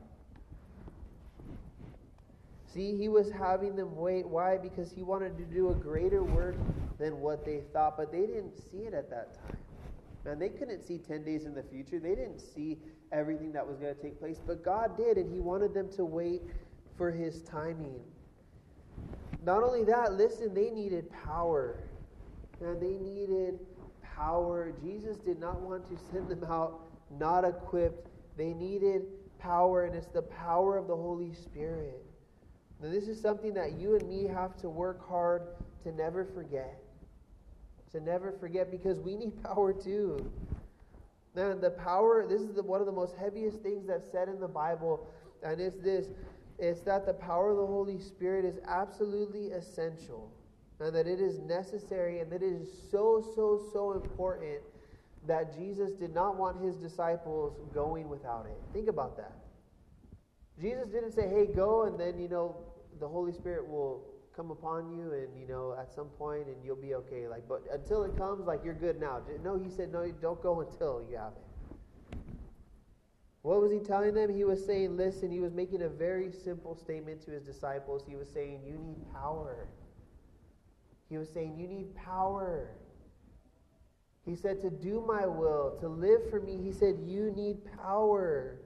[2.73, 4.27] See, he was having them wait.
[4.27, 4.57] Why?
[4.57, 6.55] Because he wanted to do a greater work
[6.99, 9.57] than what they thought, but they didn't see it at that time.
[10.27, 11.99] Man, they couldn't see 10 days in the future.
[11.99, 12.79] They didn't see
[13.13, 16.03] everything that was going to take place, but God did, and He wanted them to
[16.03, 16.41] wait
[16.97, 18.01] for His timing.
[19.41, 21.79] Not only that, listen, they needed power.
[22.59, 23.57] Man, they needed
[24.01, 24.73] power.
[24.83, 26.81] Jesus did not want to send them out
[27.17, 28.09] not equipped.
[28.35, 29.03] They needed
[29.39, 32.03] power, and it's the power of the Holy Spirit.
[32.81, 35.43] Now, this is something that you and me have to work hard
[35.83, 36.81] to never forget.
[37.91, 40.31] To never forget because we need power too.
[41.35, 44.39] Now, the power, this is the, one of the most heaviest things that's said in
[44.39, 45.07] the Bible,
[45.43, 46.07] and it's this
[46.59, 50.31] it's that the power of the Holy Spirit is absolutely essential,
[50.79, 54.61] and that it is necessary, and that it is so, so, so important
[55.27, 58.57] that Jesus did not want his disciples going without it.
[58.73, 59.33] Think about that.
[60.59, 62.55] Jesus didn't say, hey, go, and then, you know,
[62.99, 64.03] the Holy Spirit will
[64.37, 67.27] come upon you, and, you know, at some point, and you'll be okay.
[67.27, 69.19] Like, but until it comes, like, you're good now.
[69.43, 72.19] No, he said, no, don't go until you have it.
[73.41, 74.33] What was he telling them?
[74.33, 78.03] He was saying, listen, he was making a very simple statement to his disciples.
[78.07, 79.67] He was saying, you need power.
[81.09, 82.69] He was saying, you need power.
[84.25, 86.59] He said, to do my will, to live for me.
[86.61, 88.59] He said, you need power.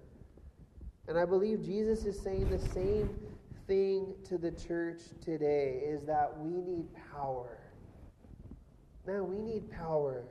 [1.08, 3.10] And I believe Jesus is saying the same
[3.72, 7.58] thing to the church today is that we need power.
[9.08, 10.26] Man, we need power.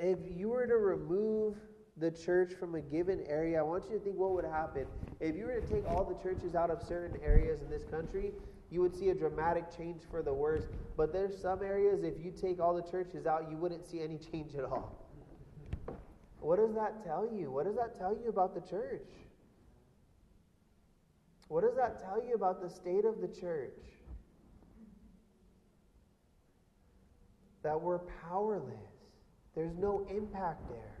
[0.00, 1.56] If you were to remove
[1.98, 4.86] the church from a given area, I want you to think what would happen.
[5.20, 8.32] If you were to take all the churches out of certain areas in this country,
[8.70, 10.64] you would see a dramatic change for the worse.
[10.96, 14.16] But there's some areas, if you take all the churches out, you wouldn't see any
[14.32, 14.96] change at all.
[16.40, 17.50] What does that tell you?
[17.50, 19.04] What does that tell you about the church?
[21.48, 23.80] What does that tell you about the state of the church?
[27.62, 28.74] That we're powerless.
[29.54, 30.98] There's no impact there.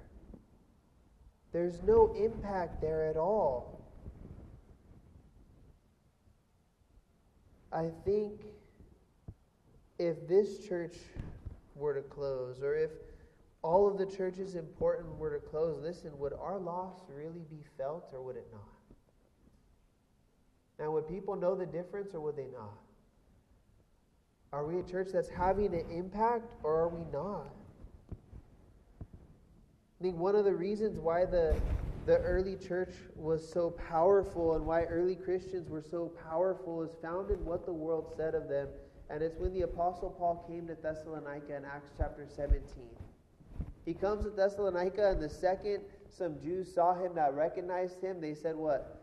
[1.52, 3.78] There's no impact there at all.
[7.72, 8.40] I think
[9.98, 10.96] if this church
[11.74, 12.90] were to close, or if
[13.62, 18.10] all of the churches important were to close, listen, would our loss really be felt
[18.12, 18.77] or would it not?
[20.78, 22.78] Now, would people know the difference or would they not?
[24.52, 27.48] Are we a church that's having an impact or are we not?
[30.00, 31.56] I think one of the reasons why the,
[32.06, 37.30] the early church was so powerful and why early Christians were so powerful is found
[37.30, 38.68] in what the world said of them.
[39.10, 42.62] And it's when the Apostle Paul came to Thessalonica in Acts chapter 17.
[43.84, 48.34] He comes to Thessalonica, and the second some Jews saw him that recognized him, they
[48.34, 48.97] said, What?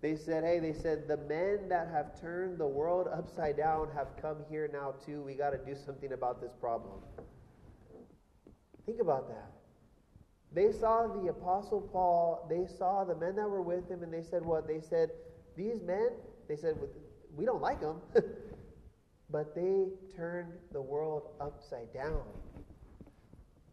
[0.00, 4.08] They said, Hey, they said, the men that have turned the world upside down have
[4.20, 5.22] come here now too.
[5.22, 7.00] We got to do something about this problem.
[8.84, 9.50] Think about that.
[10.52, 14.22] They saw the Apostle Paul, they saw the men that were with him, and they
[14.22, 14.66] said, What?
[14.68, 15.10] They said,
[15.56, 16.10] These men,
[16.48, 16.76] they said,
[17.36, 18.00] We don't like them,
[19.30, 22.22] but they turned the world upside down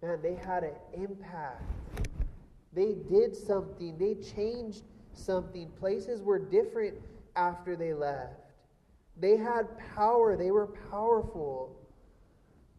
[0.04, 1.64] man, they had an impact.
[2.74, 5.70] They did something, they changed something.
[5.80, 6.96] Places were different
[7.36, 8.34] after they left.
[9.18, 11.76] They had power, they were powerful.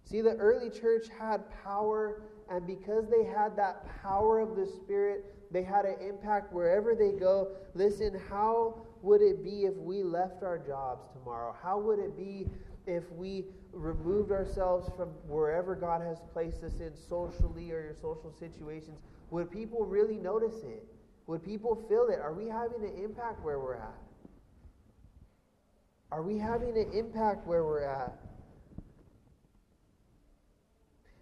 [0.05, 5.25] See, the early church had power, and because they had that power of the Spirit,
[5.51, 7.53] they had an impact wherever they go.
[7.75, 11.55] Listen, how would it be if we left our jobs tomorrow?
[11.63, 12.49] How would it be
[12.87, 18.33] if we removed ourselves from wherever God has placed us in socially or your social
[18.39, 18.99] situations,
[19.31, 20.87] would people really notice it?
[21.27, 22.21] Would people feel it?
[22.21, 23.95] Are we having an impact where we're at?
[26.13, 28.17] Are we having an impact where we're at?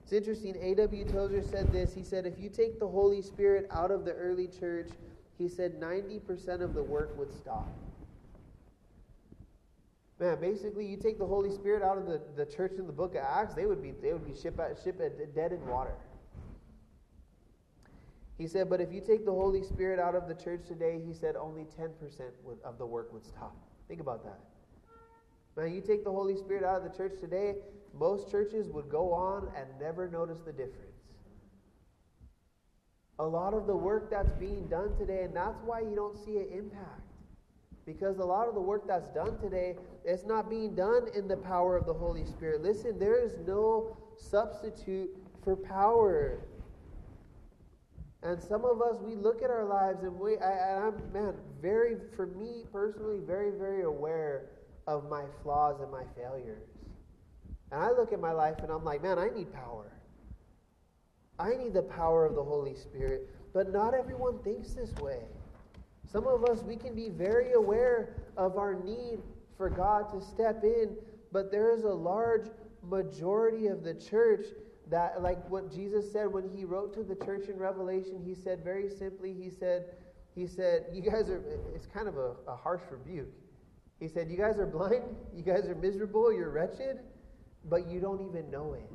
[0.03, 0.57] It's interesting.
[0.61, 1.05] A.W.
[1.07, 1.95] Tozer said this.
[1.95, 4.91] He said, if you take the Holy Spirit out of the early church,
[5.39, 7.69] he said 90% of the work would stop.
[10.21, 13.15] Man, basically, you take the Holy Spirit out of the, the church in the book
[13.15, 15.01] of Acts, they would be they would be ship, ship
[15.35, 15.95] dead in water.
[18.39, 21.13] He said, but if you take the Holy Spirit out of the church today, he
[21.13, 21.91] said only 10%
[22.43, 23.55] would, of the work would stop.
[23.89, 24.41] Think about that.
[25.57, 27.57] Man, you take the Holy Spirit out of the church today,
[27.99, 30.79] most churches would go on and never notice the difference.
[33.19, 36.39] A lot of the work that's being done today, and that's why you don't see
[36.39, 37.03] an impact.
[37.85, 41.37] Because a lot of the work that's done today, it's not being done in the
[41.37, 42.63] power of the Holy Spirit.
[42.63, 45.11] Listen, there is no substitute
[45.45, 46.39] for power.
[48.23, 51.97] And some of us, we look at our lives and we, I, I'm, man, very,
[52.15, 54.51] for me personally, very, very aware
[54.87, 56.69] of my flaws and my failures.
[57.73, 59.93] And I look at my life and I'm like, man, I need power.
[61.39, 63.29] I need the power of the Holy Spirit.
[63.53, 65.19] But not everyone thinks this way.
[66.11, 69.19] Some of us, we can be very aware of our need
[69.57, 70.97] for God to step in,
[71.33, 72.47] but there is a large
[72.89, 74.47] majority of the church
[74.93, 78.63] that, like what Jesus said when he wrote to the church in Revelation, he said
[78.63, 79.87] very simply, he said,
[80.35, 81.43] he said, you guys are,
[81.75, 83.33] it's kind of a, a harsh rebuke.
[84.01, 86.99] He said, you guys are blind, you guys are miserable, you're wretched,
[87.71, 88.91] but you don't even know it.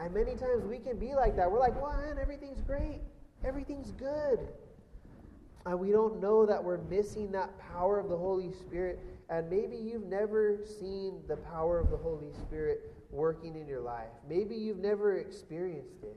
[0.00, 1.50] And many times we can be like that.
[1.50, 3.00] We're like, well, man, everything's great.
[3.44, 4.38] Everything's good.
[5.66, 9.00] And we don't know that we're missing that power of the Holy Spirit.
[9.28, 14.10] And maybe you've never seen the power of the Holy Spirit working in your life.
[14.28, 16.16] Maybe you've never experienced it.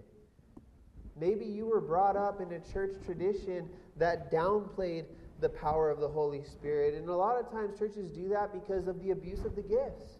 [1.19, 5.05] Maybe you were brought up in a church tradition that downplayed
[5.39, 6.93] the power of the Holy Spirit.
[6.95, 10.19] And a lot of times churches do that because of the abuse of the gifts.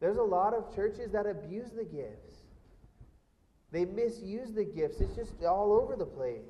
[0.00, 2.36] There's a lot of churches that abuse the gifts.
[3.72, 5.00] They misuse the gifts.
[5.00, 6.44] It's just all over the place.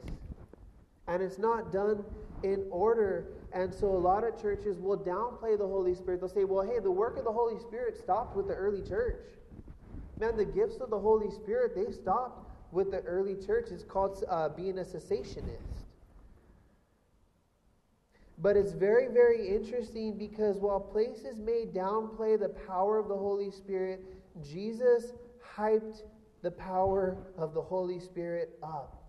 [1.09, 2.05] And it's not done
[2.43, 3.29] in order.
[3.57, 6.21] And so a lot of churches will downplay the Holy Spirit.
[6.21, 9.25] They'll say, well, hey, the work of the Holy Spirit stopped with the early church.
[10.21, 13.69] Man, the gifts of the Holy Spirit, they stopped with the early church.
[13.71, 15.87] It's called uh, being a cessationist.
[18.37, 23.51] But it's very, very interesting because while places may downplay the power of the Holy
[23.51, 24.05] Spirit,
[24.45, 25.15] Jesus
[25.57, 26.03] hyped
[26.43, 29.06] the power of the Holy Spirit up.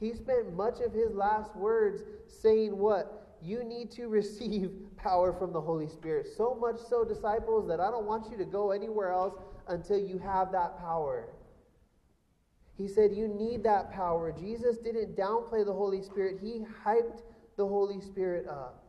[0.00, 3.36] He spent much of his last words saying, What?
[3.42, 6.26] You need to receive power from the Holy Spirit.
[6.36, 9.34] So much so, disciples, that I don't want you to go anywhere else
[9.68, 11.28] until you have that power.
[12.76, 14.32] He said, You need that power.
[14.32, 17.22] Jesus didn't downplay the Holy Spirit, he hyped
[17.56, 18.84] the Holy Spirit up.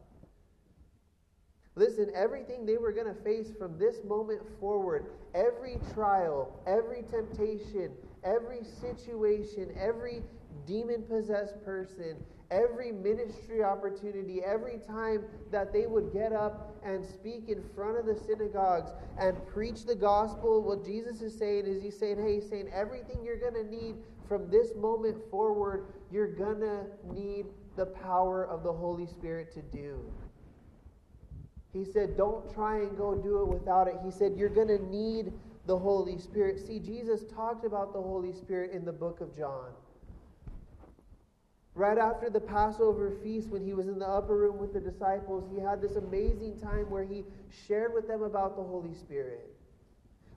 [1.76, 7.92] Listen, everything they were going to face from this moment forward, every trial, every temptation,
[8.24, 10.22] every situation, every
[10.66, 12.18] demon possessed person,
[12.52, 18.06] every ministry opportunity, every time that they would get up and speak in front of
[18.06, 22.50] the synagogues and preach the gospel, what Jesus is saying is He's saying, hey, He's
[22.50, 23.96] saying, everything you're going to need
[24.28, 29.62] from this moment forward, you're going to need the power of the Holy Spirit to
[29.62, 30.00] do.
[31.72, 33.96] He said, don't try and go do it without it.
[34.04, 35.34] He said, you're going to need
[35.68, 36.60] the Holy Spirit.
[36.60, 39.70] See, Jesus talked about the Holy Spirit in the book of John.
[41.80, 45.50] Right after the Passover feast, when he was in the upper room with the disciples,
[45.50, 47.24] he had this amazing time where he
[47.70, 49.50] shared with them about the Holy Spirit.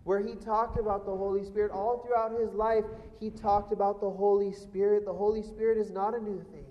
[0.04, 1.72] Where he talked about the Holy Spirit.
[1.72, 2.84] All throughout his life,
[3.18, 5.04] he talked about the Holy Spirit.
[5.04, 6.64] The Holy Spirit is not a new thing.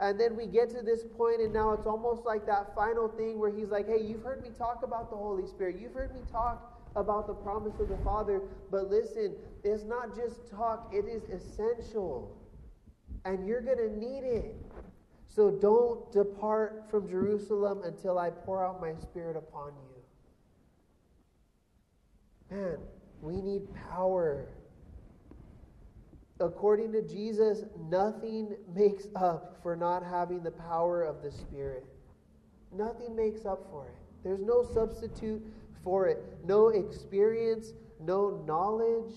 [0.00, 3.38] And then we get to this point, and now it's almost like that final thing
[3.38, 5.76] where he's like, Hey, you've heard me talk about the Holy Spirit.
[5.78, 8.42] You've heard me talk about the promise of the Father.
[8.70, 9.34] But listen,
[9.64, 12.36] it's not just talk, it is essential.
[13.24, 14.54] And you're going to need it.
[15.26, 19.72] So don't depart from Jerusalem until I pour out my Spirit upon
[22.50, 22.56] you.
[22.56, 22.78] Man,
[23.20, 24.48] we need power.
[26.40, 31.84] According to Jesus, nothing makes up for not having the power of the Spirit.
[32.72, 33.96] Nothing makes up for it.
[34.24, 35.42] There's no substitute
[35.88, 36.22] for it.
[36.44, 39.14] No experience, no knowledge.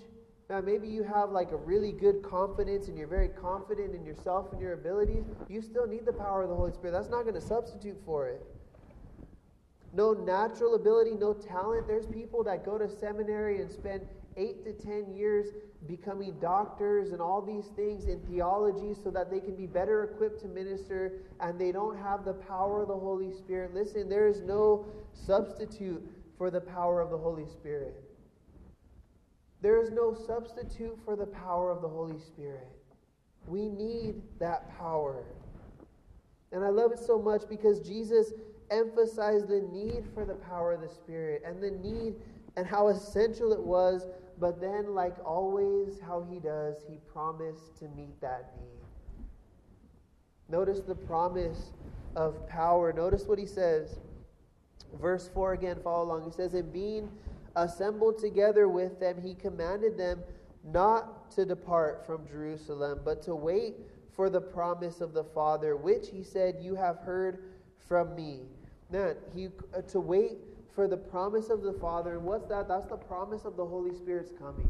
[0.50, 4.54] Now, maybe you have like a really good confidence and you're very confident in yourself
[4.54, 5.26] and your abilities.
[5.50, 6.94] You still need the power of the Holy Spirit.
[6.94, 8.42] That's not going to substitute for it.
[9.94, 11.88] No natural ability, no talent.
[11.88, 14.08] There's people that go to seminary and spend
[14.38, 15.48] eight to ten years
[15.90, 20.40] becoming doctors and all these things in theology so that they can be better equipped
[20.44, 23.74] to minister and they don't have the power of the Holy Spirit.
[23.74, 26.02] Listen, there is no substitute
[26.42, 27.94] for the power of the Holy Spirit.
[29.62, 32.68] There is no substitute for the power of the Holy Spirit.
[33.46, 35.24] We need that power.
[36.52, 38.34] And I love it so much because Jesus
[38.72, 42.16] emphasized the need for the power of the Spirit and the need
[42.58, 44.08] and how essential it was
[44.40, 49.28] but then, like always, how he does, he promised to meet that need.
[50.50, 51.74] Notice the promise
[52.16, 52.92] of power.
[52.92, 54.00] Notice what he says.
[55.00, 56.24] Verse 4 again, follow along.
[56.24, 57.10] He says, And being
[57.56, 60.22] assembled together with them, he commanded them
[60.64, 63.76] not to depart from Jerusalem, but to wait
[64.14, 67.44] for the promise of the Father, which he said, You have heard
[67.88, 68.42] from me.
[68.92, 70.38] Man, he, uh, to wait
[70.76, 72.16] for the promise of the Father.
[72.16, 72.68] And what's that?
[72.68, 74.70] That's the promise of the Holy Spirit's coming.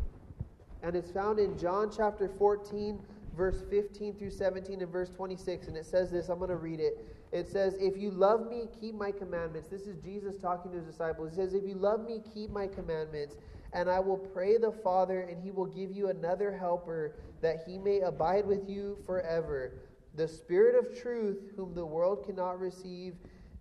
[0.84, 3.00] And it's found in John chapter 14,
[3.36, 6.30] verse 15 through 17 and verse 26, and it says this.
[6.30, 7.06] I'm going to read it.
[7.32, 9.68] It says, If you love me, keep my commandments.
[9.70, 11.30] This is Jesus talking to his disciples.
[11.30, 13.36] He says, If you love me, keep my commandments.
[13.74, 17.78] And I will pray the Father, and he will give you another helper, that he
[17.78, 19.74] may abide with you forever.
[20.16, 23.14] The Spirit of truth, whom the world cannot receive,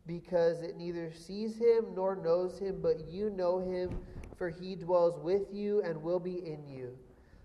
[0.07, 3.91] because it neither sees him nor knows him, but you know him,
[4.37, 6.99] for he dwells with you and will be in you.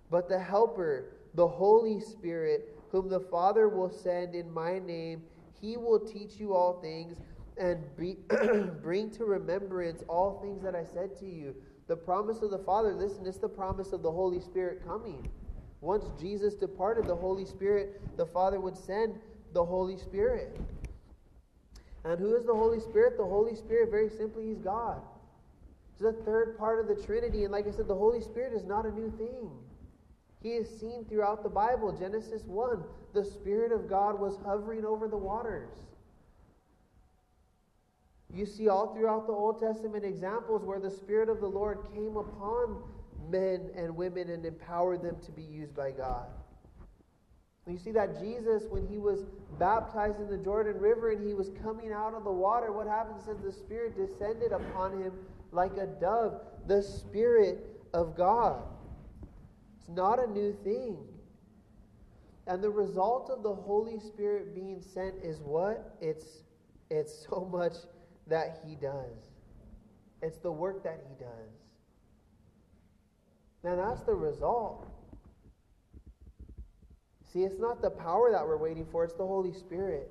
[0.10, 5.22] But the Helper, the Holy Spirit, whom the Father will send in my name,
[5.62, 7.18] he will teach you all things
[7.58, 8.18] and be,
[8.82, 11.56] bring to remembrance all things that I said to you.
[11.88, 15.24] The promise of the Father, listen, it's the promise of the Holy Spirit coming.
[15.82, 19.20] Once Jesus departed, the Holy Spirit, the Father would send
[19.54, 20.60] the Holy Spirit.
[22.04, 23.18] And who is the Holy Spirit?
[23.18, 25.02] The Holy Spirit, very simply, He's God.
[25.94, 27.44] It's the third part of the Trinity.
[27.44, 29.50] And like I said, the Holy Spirit is not a new thing.
[30.46, 31.92] He is seen throughout the Bible.
[31.92, 32.84] Genesis 1,
[33.16, 35.72] the Spirit of God was hovering over the waters.
[38.32, 42.16] You see all throughout the Old Testament examples where the Spirit of the Lord came
[42.16, 42.78] upon
[43.28, 46.28] men and women and empowered them to be used by God.
[47.66, 49.26] You see that Jesus, when he was
[49.58, 53.20] baptized in the Jordan River and he was coming out of the water, what happened?
[53.28, 55.12] It the Spirit descended upon him
[55.52, 57.66] like a dove, the Spirit
[57.96, 58.62] of God.
[59.88, 60.98] It's not a new thing.
[62.48, 65.96] And the result of the Holy Spirit being sent is what?
[66.02, 66.44] It's,
[66.90, 67.74] it's so much
[68.28, 69.32] that he does.
[70.22, 71.52] It's the work that he does.
[73.64, 74.88] Now that's the result.
[77.32, 80.10] See, it's not the power that we're waiting for, it's the Holy Spirit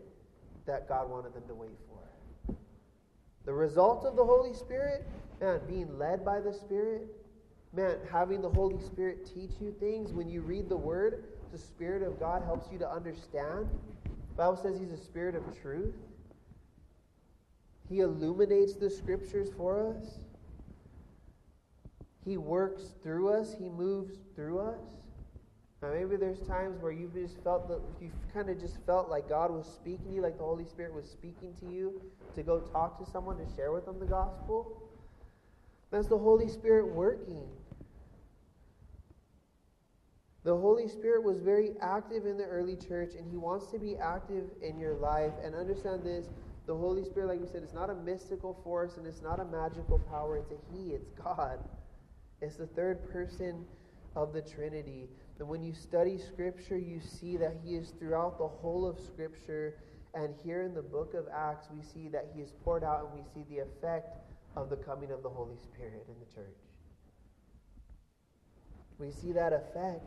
[0.67, 2.55] that God wanted them to wait for.
[3.47, 5.07] The result of the Holy Spirit,
[5.41, 7.09] man, being led by the Spirit,
[7.75, 10.13] man, having the Holy Spirit teach you things.
[10.13, 13.69] When you read the Word, the Spirit of God helps you to understand.
[14.05, 15.95] The Bible says He's a Spirit of truth.
[17.89, 20.19] He illuminates the Scriptures for us.
[22.25, 23.55] He works through us.
[23.59, 25.05] He moves through us.
[25.83, 29.29] Now, maybe there's times where you've just felt that you kind of just felt like
[29.29, 32.01] God was speaking to you, like the Holy Spirit was speaking to you
[32.37, 34.81] to go talk to someone to share with them the gospel.
[35.91, 37.43] That's the Holy Spirit working.
[40.45, 43.97] The Holy Spirit was very active in the early church, and He wants to be
[43.97, 45.33] active in your life.
[45.43, 46.29] And understand this
[46.67, 49.45] the Holy Spirit, like we said, is not a mystical force and it's not a
[49.45, 50.39] magical power.
[50.39, 51.59] It's a He, it's God.
[52.41, 53.65] It's the third person
[54.17, 55.09] of the Trinity.
[55.39, 59.77] And when you study Scripture, you see that He is throughout the whole of Scripture.
[60.15, 63.13] And here in the book of Acts, we see that He is poured out and
[63.13, 64.17] we see the effect
[64.57, 66.57] of the coming of the Holy Spirit in the church.
[68.99, 70.07] We see that effect.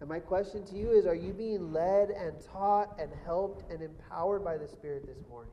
[0.00, 3.82] And my question to you is Are you being led and taught and helped and
[3.82, 5.52] empowered by the Spirit this morning?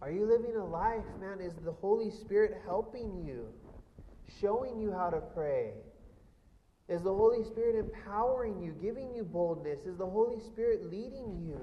[0.00, 1.40] Are you living a life, man?
[1.40, 3.46] Is the Holy Spirit helping you,
[4.40, 5.72] showing you how to pray?
[6.88, 9.86] Is the Holy Spirit empowering you, giving you boldness?
[9.86, 11.58] Is the Holy Spirit leading you?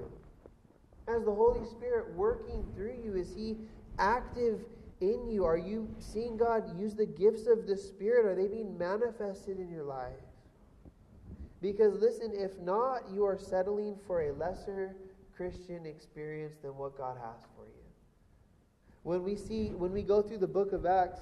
[1.08, 3.58] As the Holy Spirit working through you, is He
[4.00, 4.60] active
[5.02, 5.44] in you?
[5.44, 8.26] Are you seeing God use the gifts of the Spirit?
[8.26, 10.14] Are they being manifested in your life?
[11.62, 14.96] Because listen, if not, you are settling for a lesser
[15.36, 17.72] Christian experience than what God has for you.
[19.04, 21.22] When we see when we go through the book of Acts,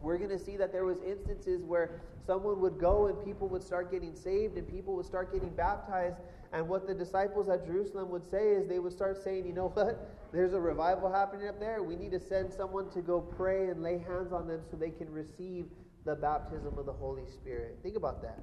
[0.00, 3.62] we're going to see that there was instances where someone would go and people would
[3.62, 6.16] start getting saved and people would start getting baptized
[6.54, 9.68] and what the disciples at Jerusalem would say is they would start saying, you know
[9.68, 10.08] what?
[10.32, 11.82] There's a revival happening up there.
[11.82, 14.90] We need to send someone to go pray and lay hands on them so they
[14.90, 15.66] can receive
[16.04, 17.78] the baptism of the Holy Spirit.
[17.82, 18.38] Think about that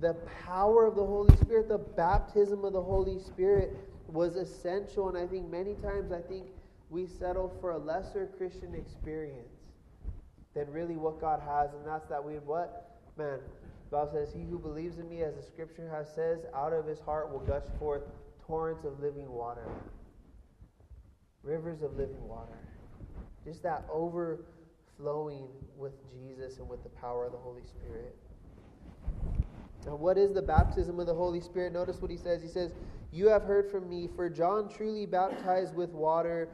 [0.00, 5.08] the power of the Holy Spirit, the baptism of the Holy Spirit was essential.
[5.08, 6.46] And I think many times, I think
[6.90, 9.52] we settle for a lesser Christian experience
[10.54, 11.72] than really what God has.
[11.74, 12.98] And that's that we, what?
[13.16, 13.38] Man,
[13.90, 17.00] God says, He who believes in me, as the scripture has says, out of his
[17.00, 18.02] heart will gush forth
[18.46, 19.66] torrents of living water,
[21.42, 22.58] rivers of living water.
[23.44, 28.16] Just that overflowing with Jesus and with the power of the Holy Spirit.
[29.86, 31.72] Now, what is the baptism of the Holy Spirit?
[31.72, 32.42] Notice what he says.
[32.42, 32.72] He says,
[33.10, 36.48] You have heard from me, for John truly baptized with water,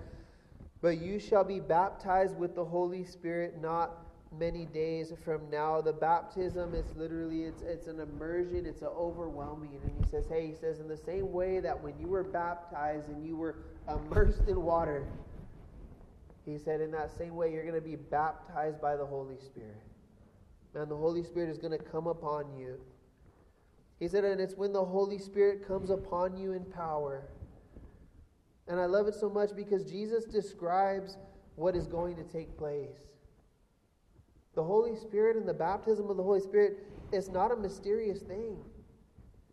[0.83, 4.04] but you shall be baptized with the Holy Spirit not
[4.39, 5.81] many days from now.
[5.81, 9.71] The baptism is literally it's it's an immersion, it's an overwhelming.
[9.83, 13.09] And he says, Hey, he says, in the same way that when you were baptized
[13.09, 13.57] and you were
[13.89, 15.07] immersed in water,
[16.45, 19.81] he said, in that same way, you're going to be baptized by the Holy Spirit.
[20.75, 22.79] and the Holy Spirit is going to come upon you.
[24.01, 27.29] He said, and it's when the Holy Spirit comes upon you in power.
[28.67, 31.17] And I love it so much because Jesus describes
[31.55, 33.14] what is going to take place.
[34.55, 36.79] The Holy Spirit and the baptism of the Holy Spirit
[37.13, 38.57] is not a mysterious thing.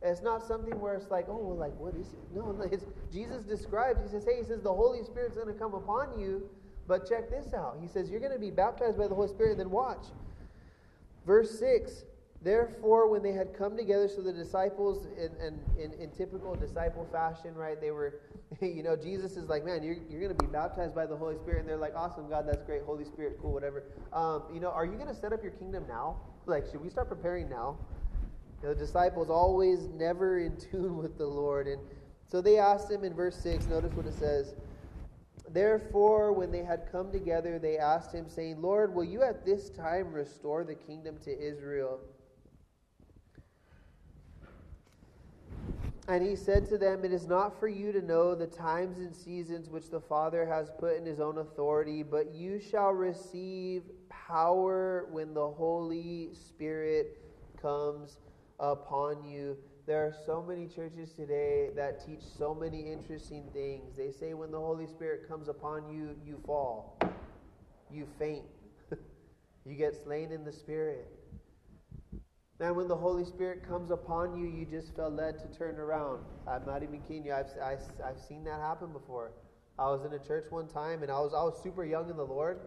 [0.02, 2.36] It's not something where it's like, oh, well, like, what is it?
[2.36, 5.76] No, it's, Jesus describes, he says, hey, he says, the Holy Spirit's going to come
[5.76, 6.49] upon you,
[6.88, 7.78] but check this out.
[7.80, 10.06] He says, you're going to be baptized by the Holy Spirit, then watch.
[11.26, 12.06] Verse 6
[12.44, 17.08] Therefore, when they had come together, so the disciples, in, in, in, in typical disciple
[17.12, 18.22] fashion, right, they were,
[18.62, 21.38] you know, Jesus is like, man, you're, you're going to be baptized by the Holy
[21.38, 21.60] Spirit.
[21.60, 22.82] And they're like, awesome, God, that's great.
[22.84, 23.84] Holy Spirit, cool, whatever.
[24.12, 26.18] Um, you know, are you going to set up your kingdom now?
[26.48, 27.78] Like, should we start preparing now?
[28.64, 31.68] The disciples always never in tune with the Lord.
[31.68, 31.80] And
[32.28, 34.56] so they asked him in verse 6, notice what it says.
[35.50, 39.70] Therefore, when they had come together, they asked him, saying, Lord, will you at this
[39.70, 42.00] time restore the kingdom to Israel?
[46.12, 49.16] And he said to them, It is not for you to know the times and
[49.16, 55.07] seasons which the Father has put in his own authority, but you shall receive power
[55.09, 57.18] when the Holy Spirit
[57.62, 58.18] comes
[58.59, 59.55] upon you.
[59.86, 63.95] There are so many churches today that teach so many interesting things.
[63.95, 66.99] They say when the Holy Spirit comes upon you, you fall,
[67.89, 68.43] you faint,
[69.66, 71.20] you get slain in the Spirit.
[72.62, 76.24] And when the Holy Spirit comes upon you, you just felt led to turn around.
[76.47, 77.34] I'm not even kidding you.
[77.34, 79.32] I've, I, have i have seen that happen before.
[79.80, 82.18] I was in a church one time, and I was, I was super young in
[82.18, 82.59] the Lord.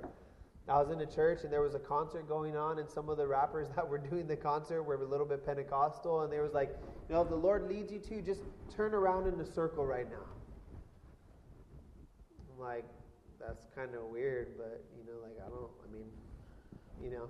[0.69, 3.19] I was in a church and there was a concert going on, and some of
[3.19, 6.55] the rappers that were doing the concert were a little bit Pentecostal, and they was
[6.55, 6.75] like,
[7.09, 8.41] you know, if the Lord leads you to, just
[8.75, 10.27] turn around in a circle right now.
[12.53, 12.85] I'm like,
[13.39, 16.07] that's kind of weird, but you know, like I don't, I mean,
[17.01, 17.29] you know.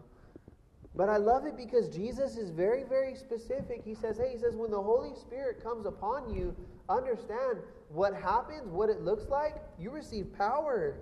[0.96, 3.82] But I love it because Jesus is very, very specific.
[3.84, 6.54] He says, hey, he says, when the Holy Spirit comes upon you,
[6.88, 10.96] understand what happens, what it looks like, you receive power.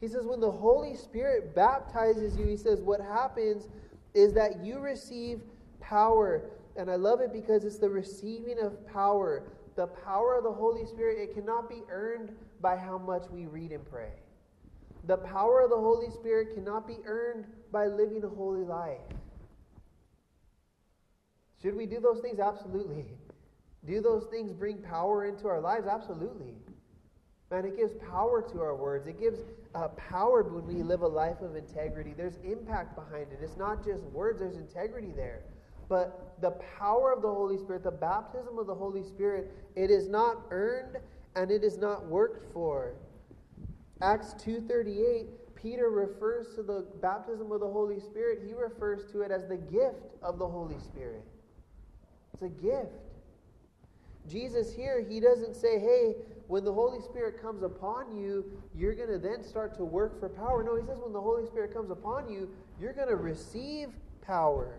[0.00, 3.68] He says, when the Holy Spirit baptizes you, he says, what happens
[4.14, 5.42] is that you receive
[5.80, 6.50] power.
[6.76, 9.44] And I love it because it's the receiving of power.
[9.76, 13.70] The power of the Holy Spirit, it cannot be earned by how much we read
[13.70, 14.10] and pray.
[15.04, 18.98] The power of the Holy Spirit cannot be earned by living a holy life.
[21.62, 22.38] Should we do those things?
[22.38, 23.06] Absolutely.
[23.86, 25.86] Do those things bring power into our lives?
[25.86, 26.54] Absolutely.
[27.50, 29.06] Man, it gives power to our words.
[29.06, 29.38] It gives
[29.74, 32.12] uh, power when we live a life of integrity.
[32.16, 33.38] There's impact behind it.
[33.42, 35.42] It's not just words, there's integrity there.
[35.88, 40.08] But the power of the Holy Spirit, the baptism of the Holy Spirit, it is
[40.08, 40.98] not earned
[41.34, 42.92] and it is not worked for.
[44.00, 48.42] Acts 2:38, Peter refers to the baptism of the Holy Spirit.
[48.46, 51.24] He refers to it as the gift of the Holy Spirit.
[52.32, 52.92] It's a gift.
[54.28, 56.16] Jesus here, he doesn't say, "Hey,
[56.48, 58.44] when the Holy Spirit comes upon you,
[58.74, 60.62] you're going to then start to work for power.
[60.62, 62.48] No, he says when the Holy Spirit comes upon you,
[62.80, 63.90] you're going to receive
[64.22, 64.78] power.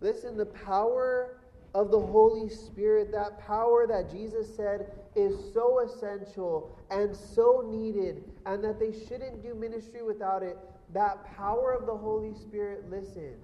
[0.00, 1.40] Listen, the power
[1.74, 8.24] of the Holy Spirit, that power that Jesus said is so essential and so needed,
[8.46, 10.56] and that they shouldn't do ministry without it.
[10.92, 13.34] That power of the Holy Spirit, listen,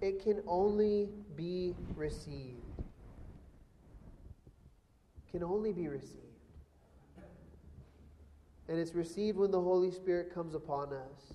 [0.00, 2.60] it can only be received
[5.30, 6.16] can only be received.
[8.68, 11.34] And it's received when the Holy Spirit comes upon us.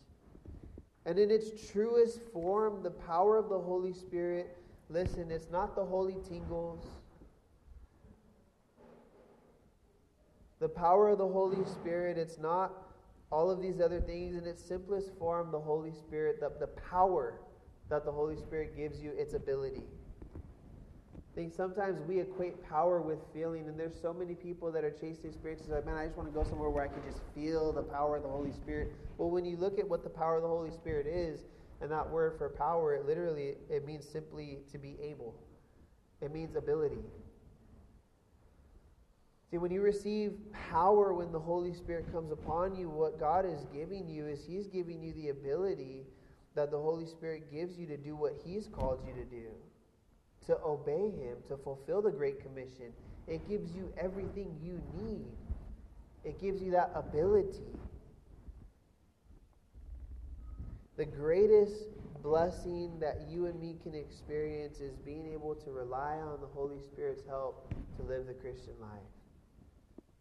[1.06, 4.58] And in its truest form, the power of the Holy Spirit,
[4.90, 6.86] listen, it's not the holy tingles.
[10.60, 12.72] The power of the Holy Spirit, it's not
[13.32, 14.36] all of these other things.
[14.36, 17.42] In its simplest form, the Holy Spirit, the, the power
[17.90, 19.84] that the Holy Spirit gives you, its ability.
[20.34, 24.92] I think sometimes we equate power with feeling, and there's so many people that are
[24.92, 27.74] chasing experiences like, man, I just want to go somewhere where I can just feel
[27.74, 28.94] the power of the Holy Spirit.
[29.18, 31.42] Well, when you look at what the power of the Holy Spirit is,
[31.82, 35.36] and that word for power, it literally it means simply to be able.
[36.22, 37.04] It means ability.
[39.56, 43.66] See, when you receive power when the Holy Spirit comes upon you, what God is
[43.74, 46.02] giving you is He's giving you the ability
[46.56, 49.46] that the Holy Spirit gives you to do what He's called you to do
[50.48, 52.92] to obey Him, to fulfill the Great Commission.
[53.30, 55.32] It gives you everything you need,
[56.26, 57.64] it gives you that ability.
[60.98, 61.86] The greatest
[62.22, 66.82] blessing that you and me can experience is being able to rely on the Holy
[66.82, 69.15] Spirit's help to live the Christian life.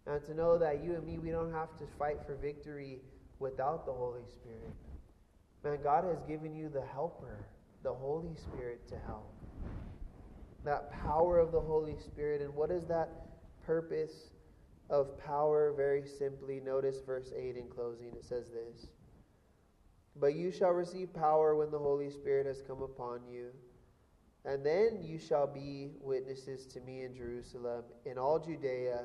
[0.07, 3.00] And to know that you and me, we don't have to fight for victory
[3.38, 4.74] without the Holy Spirit.
[5.64, 7.38] Man, God has given you the helper,
[7.82, 9.32] the Holy Spirit to help.
[10.62, 12.42] That power of the Holy Spirit.
[12.42, 13.28] And what is that
[13.66, 14.30] purpose
[14.90, 15.72] of power?
[15.74, 18.09] Very simply, notice verse 8 in closing.
[18.09, 18.88] It says this
[20.16, 23.48] But you shall receive power when the Holy Spirit has come upon you.
[24.44, 29.05] And then you shall be witnesses to me in Jerusalem, in all Judea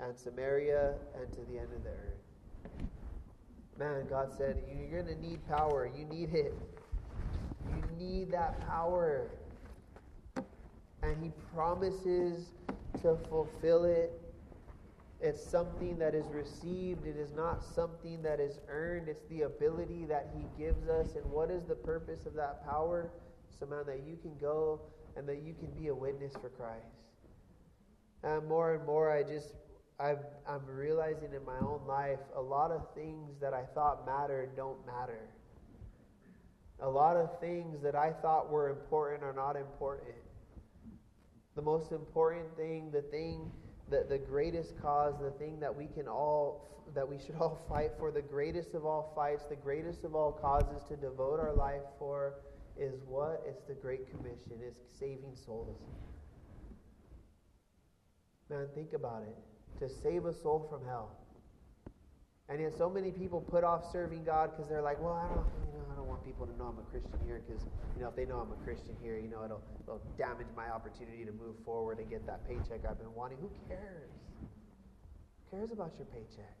[0.00, 2.26] and Samaria, and to the end of the earth.
[3.78, 5.90] Man, God said, You're going to need power.
[5.94, 6.54] You need it.
[7.68, 9.30] You need that power.
[11.02, 12.52] And He promises
[13.02, 14.12] to fulfill it.
[15.20, 17.06] It's something that is received.
[17.06, 19.08] It is not something that is earned.
[19.08, 21.14] It's the ability that He gives us.
[21.14, 23.10] And what is the purpose of that power?
[23.58, 24.80] So, man, that you can go
[25.16, 26.84] and that you can be a witness for Christ.
[28.22, 29.54] And more and more, I just
[29.98, 34.54] I've, I'm realizing in my own life a lot of things that I thought mattered
[34.54, 35.30] don't matter.
[36.80, 40.14] A lot of things that I thought were important are not important.
[41.54, 43.50] The most important thing, the thing
[43.90, 47.92] that the greatest cause, the thing that we can all that we should all fight
[47.98, 51.82] for, the greatest of all fights, the greatest of all causes to devote our life
[51.98, 52.34] for
[52.78, 53.42] is what?
[53.48, 54.60] It's the Great Commission.
[54.60, 55.80] It's saving souls.
[58.50, 61.16] Man, think about it to save a soul from hell.
[62.48, 65.46] And yet, so many people put off serving God because they're like, well, I don't,
[65.66, 67.64] you know, I don't want people to know I'm a Christian here because,
[67.96, 70.70] you know, if they know I'm a Christian here, you know, it'll, it'll damage my
[70.70, 73.38] opportunity to move forward and get that paycheck I've been wanting.
[73.40, 74.10] Who cares?
[75.50, 76.54] Who cares about your paycheck?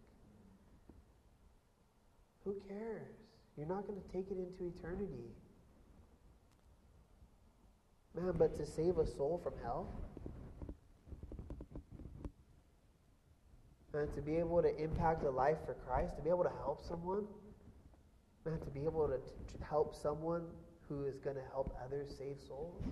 [2.42, 3.14] Who cares?
[3.56, 5.30] You're not going to take it into eternity.
[8.16, 9.88] Man, but to save a soul from hell?
[13.96, 16.86] Man, to be able to impact a life for Christ, to be able to help
[16.86, 17.24] someone,
[18.44, 20.42] man, to be able to t- help someone
[20.88, 22.82] who is going to help others save souls.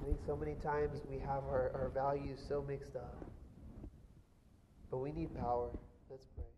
[0.00, 3.24] I think so many times we have our, our values so mixed up.
[4.90, 5.68] But we need power.
[6.10, 6.51] Let's pray.